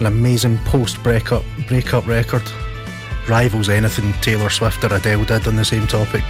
an 0.00 0.04
amazing 0.04 0.58
post 0.66 1.02
breakup 1.02 1.42
breakup 1.66 2.06
record. 2.06 2.42
Rivals 3.26 3.70
anything 3.70 4.12
Taylor 4.20 4.50
Swift 4.50 4.84
or 4.84 4.94
Adele 4.94 5.24
did 5.24 5.48
on 5.48 5.56
the 5.56 5.64
same 5.64 5.86
topic. 5.86 6.22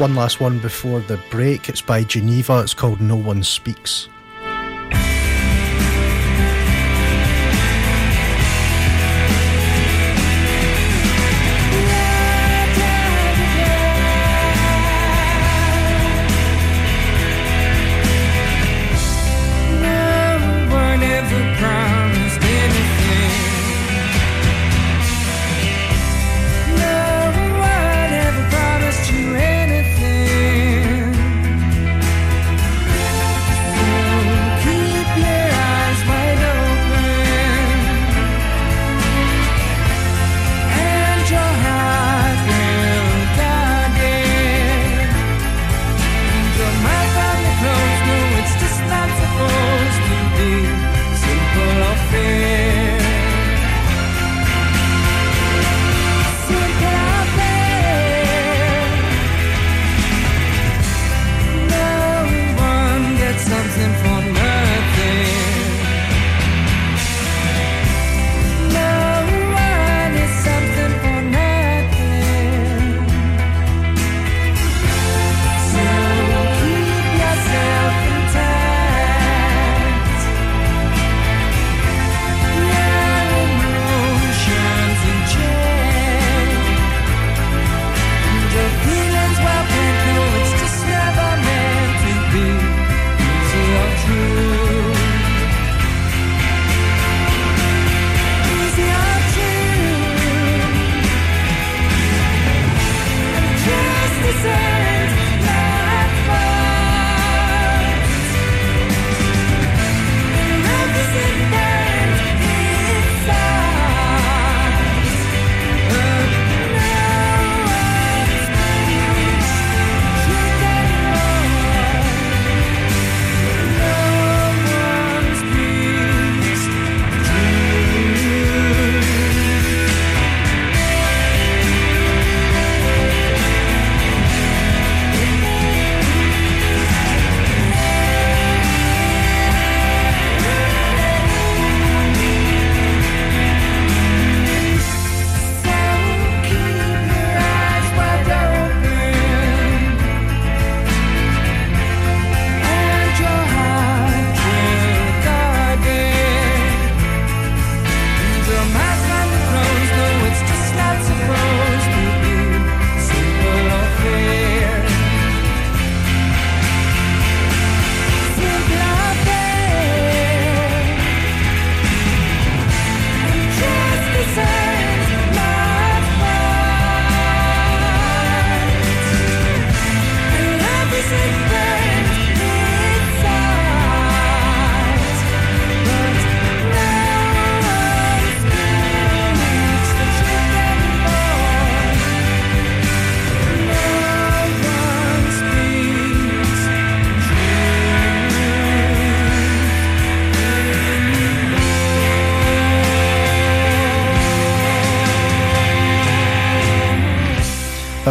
One 0.00 0.14
last 0.14 0.40
one 0.40 0.58
before 0.58 1.00
the 1.00 1.20
break. 1.28 1.68
It's 1.68 1.82
by 1.82 2.02
Geneva. 2.02 2.60
It's 2.60 2.72
called 2.72 3.02
No 3.02 3.16
One 3.16 3.42
Speaks. 3.42 4.08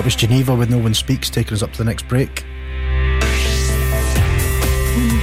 That 0.03 0.07
was 0.07 0.17
Geneva 0.17 0.53
with 0.53 0.69
No 0.69 0.80
One 0.80 0.93
Speaks, 0.93 1.30
taking 1.30 1.53
us 1.53 1.63
up 1.63 1.71
to 1.71 1.77
the 1.77 1.85
next 1.85 2.09
break. 2.09 2.41
When 2.41 2.49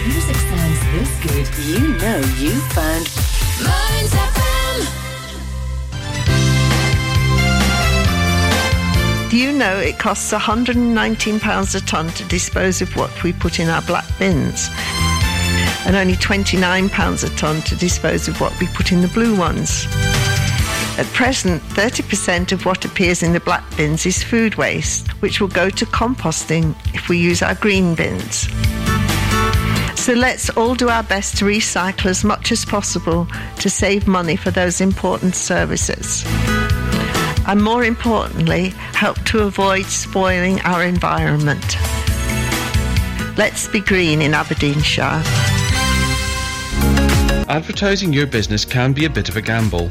music 0.09 0.37
sounds 0.37 0.81
this 0.93 1.23
good, 1.23 1.47
you 1.67 1.81
know 1.99 2.17
you 2.39 2.53
found 2.73 3.07
Mearns 3.61 4.15
FM. 4.15 4.87
Do 9.29 9.37
you 9.37 9.53
know 9.53 9.77
it 9.77 9.99
costs 9.99 10.33
£119 10.33 11.75
a 11.75 11.81
tonne 11.85 12.09
to 12.09 12.25
dispose 12.25 12.81
of 12.81 12.97
what 12.97 13.23
we 13.23 13.35
put 13.35 13.61
in 13.61 13.69
our 13.69 13.83
black 13.83 14.07
bins? 14.19 14.71
And 15.85 15.95
only 15.95 16.15
£29 16.15 17.23
a 17.23 17.29
tonne 17.37 17.61
to 17.61 17.77
dispose 17.77 18.29
of 18.29 18.41
what 18.41 18.59
we 18.59 18.67
put 18.69 18.93
in 18.93 19.03
the 19.03 19.09
blue 19.09 19.37
ones. 19.37 19.87
At 21.01 21.07
present, 21.15 21.63
30% 21.63 22.53
of 22.53 22.67
what 22.67 22.85
appears 22.85 23.23
in 23.23 23.33
the 23.33 23.41
black 23.41 23.65
bins 23.75 24.05
is 24.05 24.23
food 24.23 24.57
waste, 24.57 25.09
which 25.23 25.41
will 25.41 25.49
go 25.49 25.71
to 25.71 25.87
composting 25.87 26.75
if 26.95 27.09
we 27.09 27.17
use 27.17 27.41
our 27.41 27.55
green 27.55 27.95
bins. 27.95 28.51
So 29.99 30.13
let's 30.13 30.51
all 30.51 30.75
do 30.75 30.91
our 30.91 31.03
best 31.03 31.39
to 31.39 31.47
recycle 31.47 32.05
as 32.05 32.23
much 32.23 32.53
as 32.53 32.67
possible 32.67 33.27
to 33.61 33.71
save 33.71 34.07
money 34.07 34.37
for 34.37 34.51
those 34.51 34.83
important 34.83 35.35
services. 35.35 36.23
And 37.47 37.65
more 37.65 37.83
importantly, 37.83 38.75
help 38.93 39.25
to 39.25 39.45
avoid 39.45 39.87
spoiling 39.87 40.61
our 40.67 40.85
environment. 40.85 41.79
Let's 43.39 43.69
be 43.69 43.81
green 43.81 44.21
in 44.21 44.35
Aberdeenshire. 44.35 45.23
Advertising 47.49 48.13
your 48.13 48.27
business 48.27 48.67
can 48.67 48.93
be 48.93 49.07
a 49.07 49.11
bit 49.11 49.31
of 49.31 49.39
a 49.39 49.41
gamble. 49.41 49.91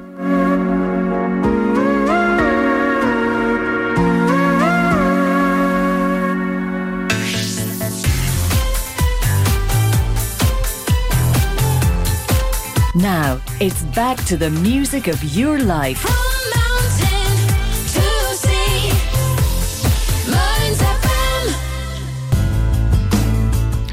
It's 13.63 13.83
back 13.93 14.17
to 14.25 14.37
the 14.37 14.49
music 14.49 15.07
of 15.07 15.23
your 15.23 15.59
life. 15.59 16.03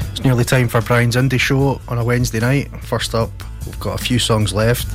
It's 0.09 0.23
nearly 0.23 0.43
time 0.43 0.69
for 0.69 0.81
Brian's 0.81 1.15
Indie 1.15 1.39
Show 1.39 1.79
on 1.87 1.99
a 1.99 2.03
Wednesday 2.03 2.39
night. 2.39 2.71
First 2.81 3.13
up, 3.13 3.29
we've 3.67 3.79
got 3.79 4.01
a 4.01 4.03
few 4.03 4.17
songs 4.17 4.53
left. 4.53 4.87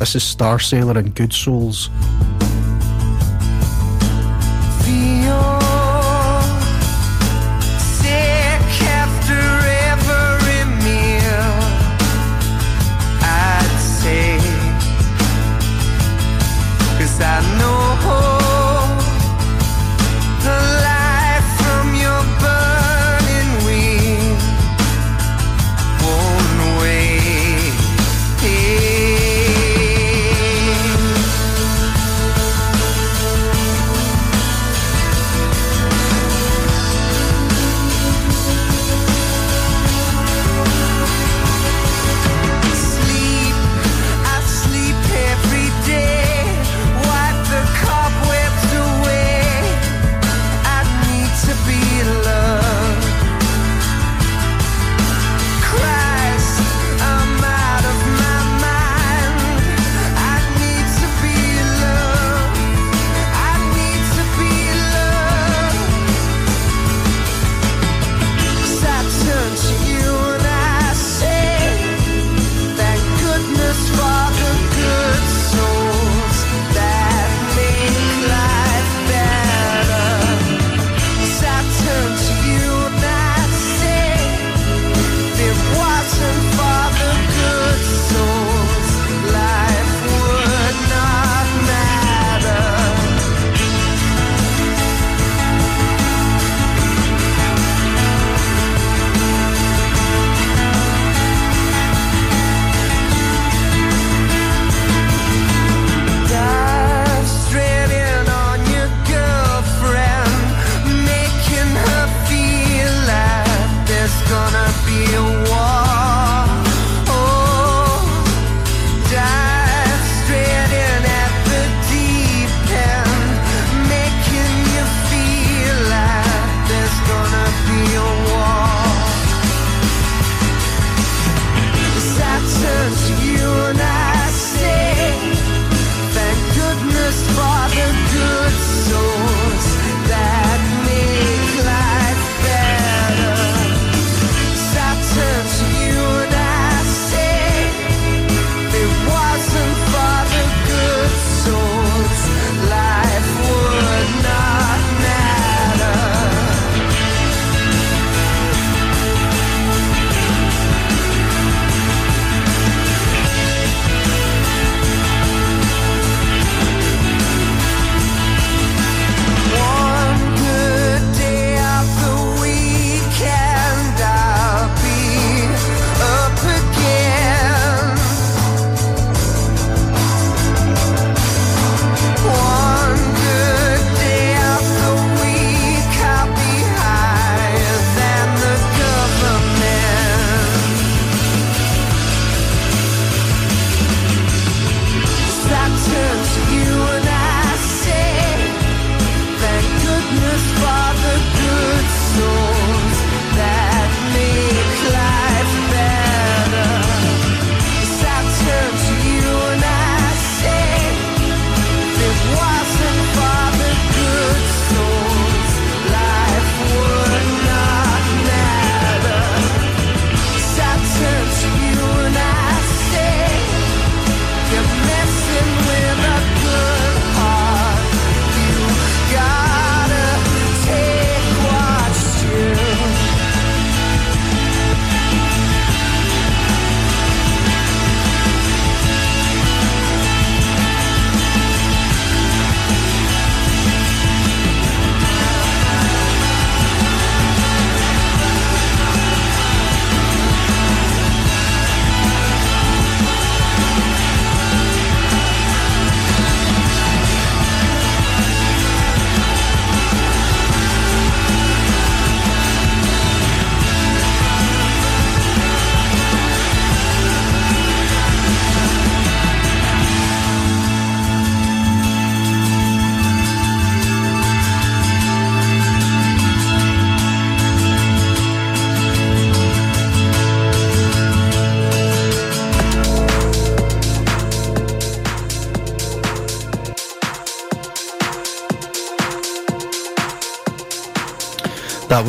This 0.00 0.16
is 0.16 0.24
Starsailor 0.24 0.96
and 0.96 1.14
Good 1.14 1.32
Souls. 1.32 1.88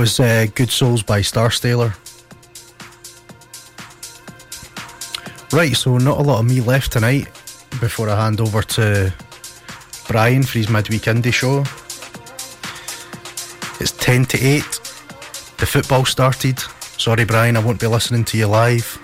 Was 0.01 0.19
uh, 0.19 0.47
Good 0.55 0.71
Souls 0.71 1.03
by 1.03 1.21
Starsailor. 1.21 1.93
Right, 5.53 5.75
so 5.75 5.99
not 5.99 6.17
a 6.17 6.23
lot 6.23 6.39
of 6.39 6.47
me 6.47 6.59
left 6.59 6.93
tonight 6.93 7.25
before 7.79 8.09
I 8.09 8.15
hand 8.15 8.41
over 8.41 8.63
to 8.63 9.13
Brian 10.07 10.41
for 10.41 10.57
his 10.57 10.69
midweek 10.69 11.03
indie 11.03 11.31
show. 11.31 11.59
It's 13.79 13.91
10 13.91 14.25
to 14.25 14.43
8. 14.43 14.63
The 15.59 15.67
football 15.67 16.05
started. 16.05 16.57
Sorry, 16.97 17.23
Brian, 17.23 17.55
I 17.55 17.59
won't 17.59 17.79
be 17.79 17.85
listening 17.85 18.23
to 18.25 18.39
you 18.39 18.47
live. 18.47 18.97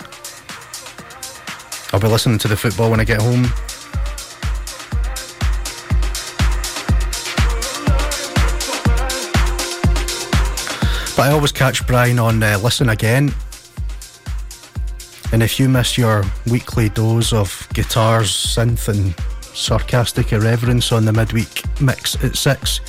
I'll 1.92 2.00
be 2.00 2.08
listening 2.08 2.38
to 2.38 2.48
the 2.48 2.56
football 2.56 2.90
when 2.90 2.98
I 2.98 3.04
get 3.04 3.22
home. 3.22 3.46
But 11.18 11.30
I 11.30 11.32
always 11.32 11.50
catch 11.50 11.84
Brian 11.84 12.20
on 12.20 12.40
uh, 12.40 12.60
Listen 12.62 12.90
Again. 12.90 13.34
And 15.32 15.42
if 15.42 15.58
you 15.58 15.68
miss 15.68 15.98
your 15.98 16.22
weekly 16.48 16.90
dose 16.90 17.32
of 17.32 17.68
guitars, 17.74 18.30
synth, 18.30 18.86
and 18.86 19.12
sarcastic 19.42 20.32
irreverence 20.32 20.92
on 20.92 21.04
the 21.04 21.12
midweek 21.12 21.64
mix 21.80 22.14
at 22.22 22.36
6, 22.36 22.80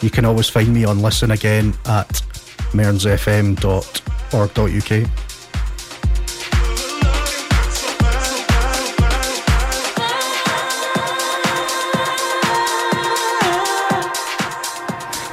you 0.00 0.08
can 0.08 0.24
always 0.24 0.48
find 0.48 0.72
me 0.72 0.86
on 0.86 1.02
Listen 1.02 1.32
Again 1.32 1.74
at 1.84 2.08
mearnsfm.org.uk. 2.72 5.31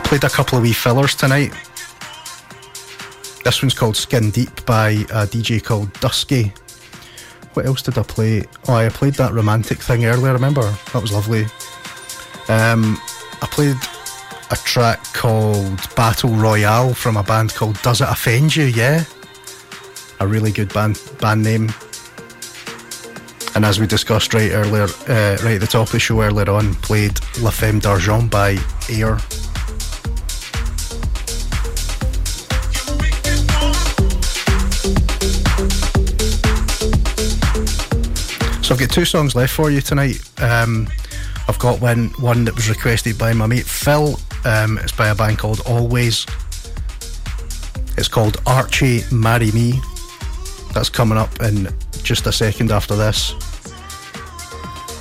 Played 0.10 0.24
a 0.24 0.30
couple 0.30 0.58
of 0.58 0.64
wee 0.64 0.74
fillers 0.74 1.14
tonight. 1.14 1.54
This 3.44 3.62
one's 3.62 3.76
called 3.76 3.96
Skin 3.96 4.32
Deep 4.32 4.66
by 4.66 4.90
a 4.90 5.28
DJ 5.28 5.64
called 5.64 5.94
Dusky. 6.00 6.52
What 7.54 7.68
else 7.68 7.84
did 7.84 7.96
I 7.96 8.02
play? 8.02 8.44
Oh, 8.68 8.74
I 8.74 8.90
played 8.90 9.14
that 9.14 9.34
romantic 9.34 9.78
thing 9.78 10.06
earlier, 10.06 10.34
remember? 10.34 10.64
That 10.94 11.02
was 11.04 11.12
lovely. 11.12 11.44
Um, 12.48 13.00
I 13.40 13.48
played 13.52 13.76
a 14.50 14.56
track 14.56 15.04
called 15.14 15.80
Battle 15.96 16.32
Royale 16.32 16.96
from 16.96 17.16
a 17.16 17.22
band 17.22 17.54
called 17.54 17.80
Does 17.84 18.02
It 18.02 18.10
Offend 18.10 18.56
You? 18.56 18.64
Yeah. 18.64 19.04
A 20.22 20.28
really 20.28 20.52
good 20.52 20.74
band 20.74 21.00
band 21.22 21.44
name. 21.44 21.72
And 23.54 23.64
as 23.64 23.80
we 23.80 23.86
discussed 23.86 24.34
right 24.34 24.52
earlier, 24.54 24.86
uh, 24.86 25.38
right 25.44 25.54
at 25.54 25.62
the 25.62 25.68
top 25.70 25.86
of 25.86 25.92
the 25.92 26.00
show 26.00 26.20
earlier 26.24 26.50
on, 26.50 26.74
played 26.74 27.20
La 27.42 27.52
Femme 27.52 27.78
d'Argent 27.78 28.32
by 28.32 28.58
Air. 28.90 29.20
So 38.70 38.76
I've 38.76 38.82
got 38.82 38.92
two 38.92 39.06
songs 39.06 39.36
left 39.36 39.56
for 39.56 39.72
you 39.72 39.82
tonight. 39.82 40.22
Um, 40.40 40.88
I've 41.48 41.58
got 41.58 41.82
one 41.82 42.10
one 42.20 42.46
that 42.46 42.54
was 42.54 42.70
requested 42.70 43.18
by 43.18 43.34
my 43.34 43.48
mate 43.48 43.66
Phil. 43.66 44.20
Um, 44.46 44.78
it's 44.78 44.92
by 44.92 45.08
a 45.08 45.16
band 45.16 45.40
called 45.40 45.58
Alvvays. 45.62 46.30
It's 47.98 48.08
called 48.08 48.38
Archie 48.46 49.02
Marry 49.12 49.52
Me. 49.54 49.82
That's 50.76 50.88
coming 50.88 51.18
up 51.18 51.42
in 51.42 51.70
just 52.04 52.28
a 52.28 52.32
second 52.32 52.72
after 52.72 52.96
this. 52.96 53.32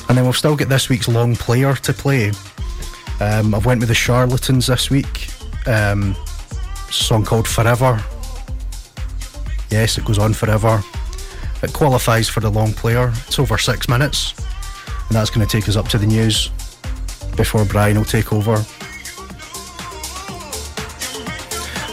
And 0.08 0.16
then 0.16 0.24
we've 0.24 0.34
still 0.34 0.56
got 0.56 0.70
this 0.70 0.88
week's 0.88 1.06
long 1.06 1.36
player 1.36 1.74
to 1.74 1.92
play. 1.92 2.32
Um, 3.20 3.54
I've 3.54 3.66
went 3.66 3.80
with 3.80 3.90
the 3.90 3.94
Charlatans 3.94 4.68
this 4.68 4.88
week. 4.88 5.28
Um, 5.66 6.16
song 6.90 7.22
called 7.22 7.46
Forever. 7.46 8.02
Yes, 9.70 9.98
it 9.98 10.06
goes 10.06 10.18
on 10.18 10.32
forever. 10.32 10.82
It 11.62 11.72
qualifies 11.72 12.28
for 12.28 12.40
the 12.40 12.50
long 12.50 12.72
player. 12.72 13.12
It's 13.26 13.38
over 13.38 13.58
six 13.58 13.88
minutes, 13.88 14.34
and 15.08 15.16
that's 15.16 15.30
going 15.30 15.46
to 15.46 15.50
take 15.50 15.68
us 15.68 15.76
up 15.76 15.88
to 15.88 15.98
the 15.98 16.06
news 16.06 16.50
before 17.36 17.64
Brian 17.64 17.96
will 17.96 18.04
take 18.04 18.32
over. 18.32 18.64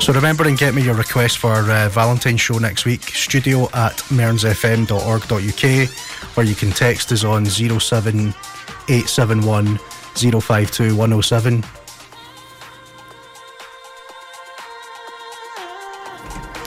So 0.06 0.14
remember 0.14 0.48
and 0.48 0.56
get 0.56 0.76
me 0.76 0.84
your 0.84 0.94
request 0.94 1.40
for 1.40 1.54
uh, 1.54 1.90
Valentine's 1.90 2.40
show 2.40 2.60
next 2.60 2.86
week. 2.86 3.02
Studio 3.02 3.64
at 3.74 3.98
mearnsfm.org.uk, 4.10 6.38
or 6.38 6.44
you 6.44 6.54
can 6.54 6.70
text 6.70 7.12
us 7.12 7.24
on 7.24 7.48
07871 7.48 9.80
052 10.16 10.96
107. 10.96 11.64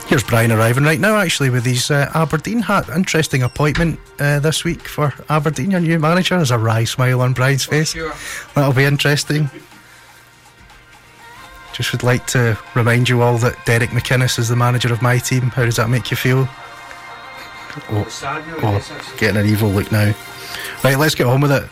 Here's 0.09 0.25
Brian 0.25 0.51
arriving 0.51 0.85
right 0.85 0.99
now, 0.99 1.17
actually, 1.19 1.51
with 1.51 1.67
his 1.67 1.91
uh, 1.91 2.11
Aberdeen 2.15 2.61
hat. 2.61 2.89
Interesting 2.89 3.43
appointment 3.43 4.01
uh, 4.19 4.39
this 4.41 4.65
week 4.65 4.89
for 4.89 5.13
Aberdeen, 5.29 5.71
your 5.71 5.81
new 5.81 5.99
manager. 5.99 6.37
There's 6.37 6.51
a 6.51 6.59
wry 6.59 6.85
smile 6.85 7.21
on 7.21 7.35
Brian's 7.35 7.67
face. 7.67 7.95
That'll 8.55 8.73
be 8.73 8.85
interesting. 8.85 9.51
Just 11.75 11.93
would 11.93 12.03
like 12.03 12.27
to 12.29 12.59
remind 12.75 13.11
you 13.11 13.21
all 13.21 13.37
that 13.37 13.67
Derek 13.67 13.91
McInnes 13.91 14.39
is 14.39 14.49
the 14.49 14.57
manager 14.57 14.91
of 14.91 15.03
my 15.03 15.19
team. 15.19 15.43
How 15.43 15.67
does 15.67 15.77
that 15.77 15.91
make 15.91 16.11
you 16.11 16.17
feel? 16.17 16.49
Oh, 17.91 18.07
oh, 18.63 19.15
getting 19.19 19.37
an 19.37 19.47
evil 19.47 19.69
look 19.69 19.93
now. 19.93 20.15
Right, 20.83 20.99
let's 20.99 21.15
get 21.15 21.27
on 21.27 21.43
with 21.43 21.53
it. 21.53 21.69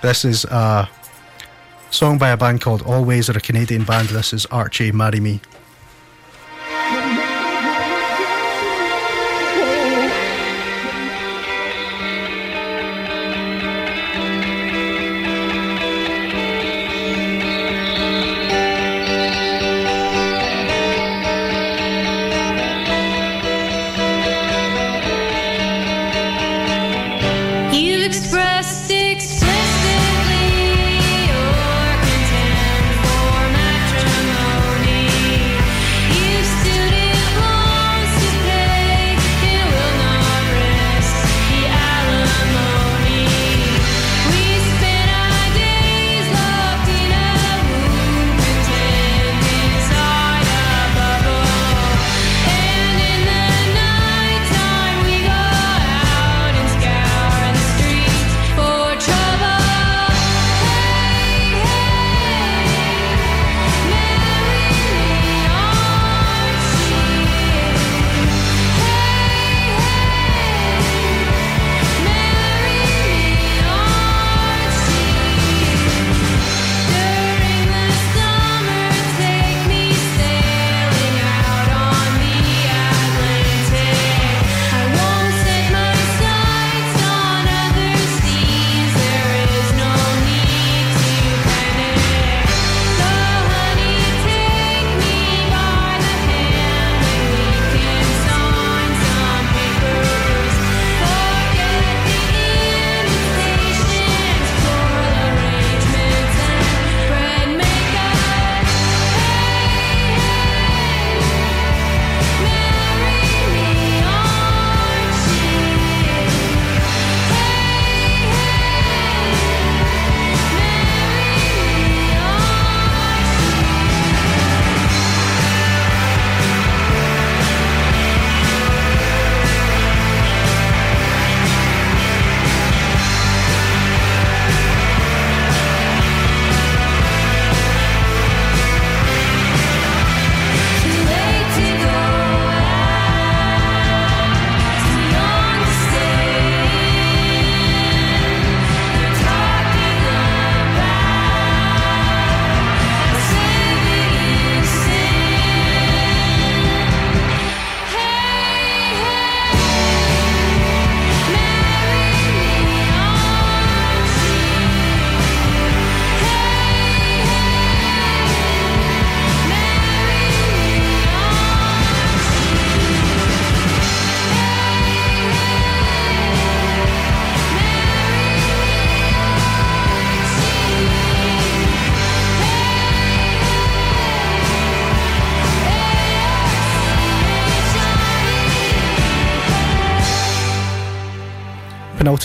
This 0.00 0.24
is 0.24 0.46
a 0.46 0.88
song 1.90 2.16
by 2.16 2.30
a 2.30 2.36
band 2.38 2.62
called 2.62 2.82
Alvvays. 2.84 3.26
They're 3.26 3.36
a 3.36 3.42
Canadian 3.42 3.84
band. 3.84 4.08
This 4.08 4.32
is 4.32 4.46
Archie 4.46 4.90
Marry 4.90 5.20
Me. 5.20 5.42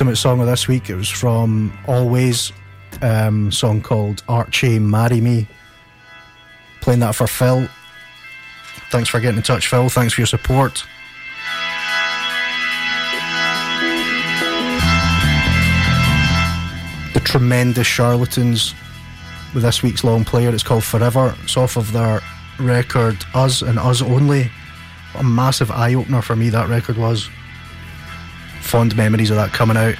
Penultimate 0.01 0.17
song 0.17 0.41
of 0.41 0.47
this 0.47 0.67
week. 0.67 0.89
It 0.89 0.95
was 0.95 1.09
from 1.09 1.71
Alvvays, 1.85 2.51
um, 3.03 3.51
song 3.51 3.83
called 3.83 4.23
Archie 4.27 4.79
Marry 4.79 5.21
Me. 5.21 5.47
Playing 6.79 7.01
that 7.01 7.13
for 7.13 7.27
Phil. 7.27 7.67
Thanks 8.89 9.09
for 9.09 9.19
getting 9.19 9.37
in 9.37 9.43
touch, 9.43 9.67
Phil. 9.67 9.89
Thanks 9.89 10.15
for 10.15 10.21
your 10.21 10.25
support. 10.25 10.83
The 17.13 17.19
tremendous 17.19 17.85
charlatans 17.85 18.73
with 19.53 19.61
this 19.61 19.83
week's 19.83 20.03
long 20.03 20.25
player. 20.25 20.49
It's 20.49 20.63
called 20.63 20.83
Forever. 20.83 21.35
It's 21.43 21.57
off 21.57 21.77
of 21.77 21.91
their 21.91 22.21
record 22.59 23.23
Us 23.35 23.61
and 23.61 23.77
Us 23.77 24.01
Only. 24.01 24.49
What 25.11 25.21
a 25.21 25.27
massive 25.27 25.69
eye 25.69 25.93
opener 25.93 26.23
for 26.23 26.35
me 26.35 26.49
that 26.49 26.69
record 26.69 26.97
was. 26.97 27.29
Fond 28.71 28.95
memories 28.95 29.29
of 29.29 29.35
that 29.35 29.51
coming 29.51 29.75
out. 29.75 29.95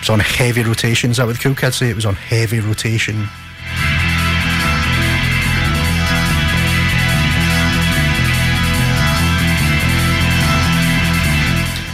It's 0.00 0.10
on 0.10 0.20
heavy 0.20 0.62
rotation. 0.62 1.10
Is 1.10 1.16
that 1.16 1.26
what 1.26 1.34
the 1.34 1.42
cool 1.42 1.54
kids 1.54 1.76
say? 1.76 1.88
It 1.88 1.96
was 1.96 2.04
on 2.04 2.14
heavy 2.14 2.60
rotation. 2.60 3.26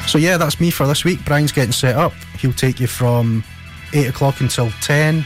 So 0.09 0.18
yeah, 0.18 0.36
that's 0.36 0.59
me 0.59 0.70
for 0.70 0.89
this 0.89 1.05
week. 1.05 1.24
Brian's 1.24 1.52
getting 1.52 1.70
set 1.70 1.94
up. 1.94 2.12
He'll 2.40 2.52
take 2.52 2.80
you 2.80 2.89
from 2.89 3.44
eight 3.93 4.09
o'clock 4.09 4.40
until 4.40 4.70
ten. 4.80 5.24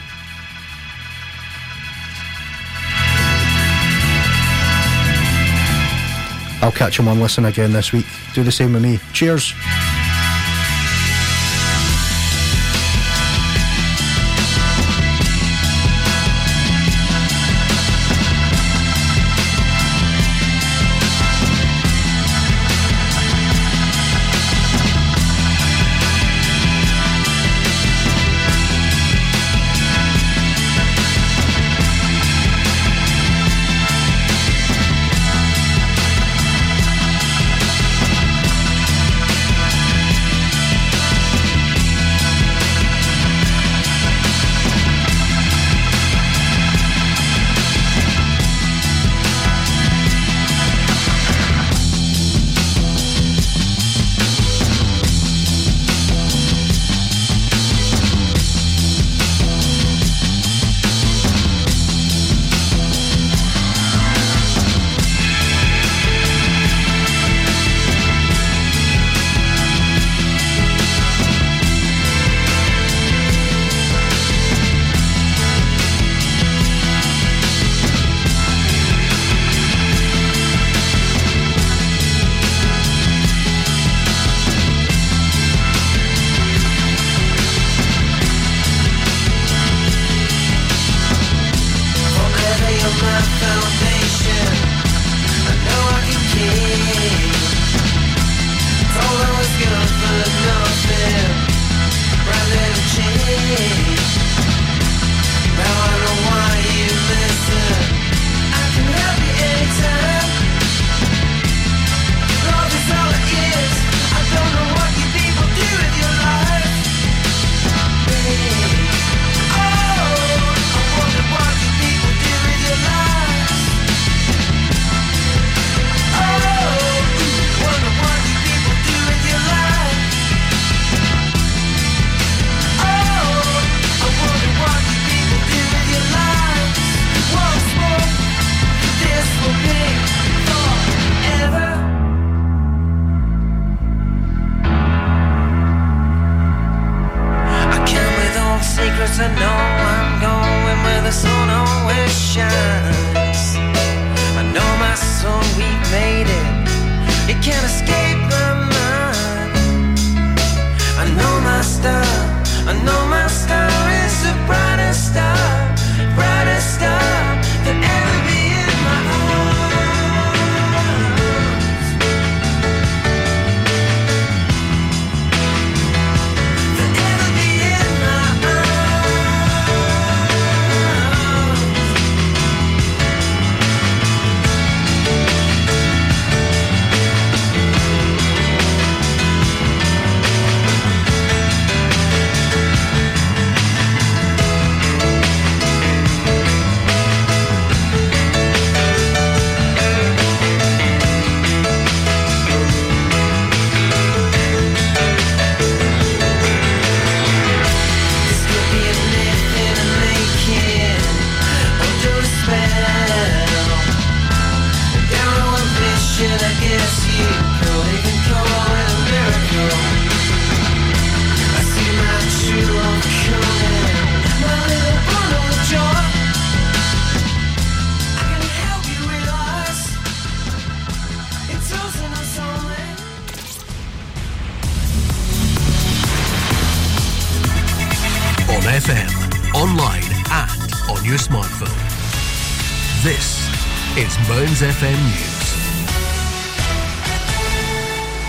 I'll 6.63 6.71
catch 6.71 6.97
him 6.97 7.09
on 7.09 7.19
listen 7.19 7.43
again 7.43 7.73
this 7.73 7.91
week. 7.91 8.05
Do 8.33 8.41
the 8.41 8.51
same 8.51 8.71
with 8.71 8.81
me. 8.81 8.97
Cheers. 9.11 9.53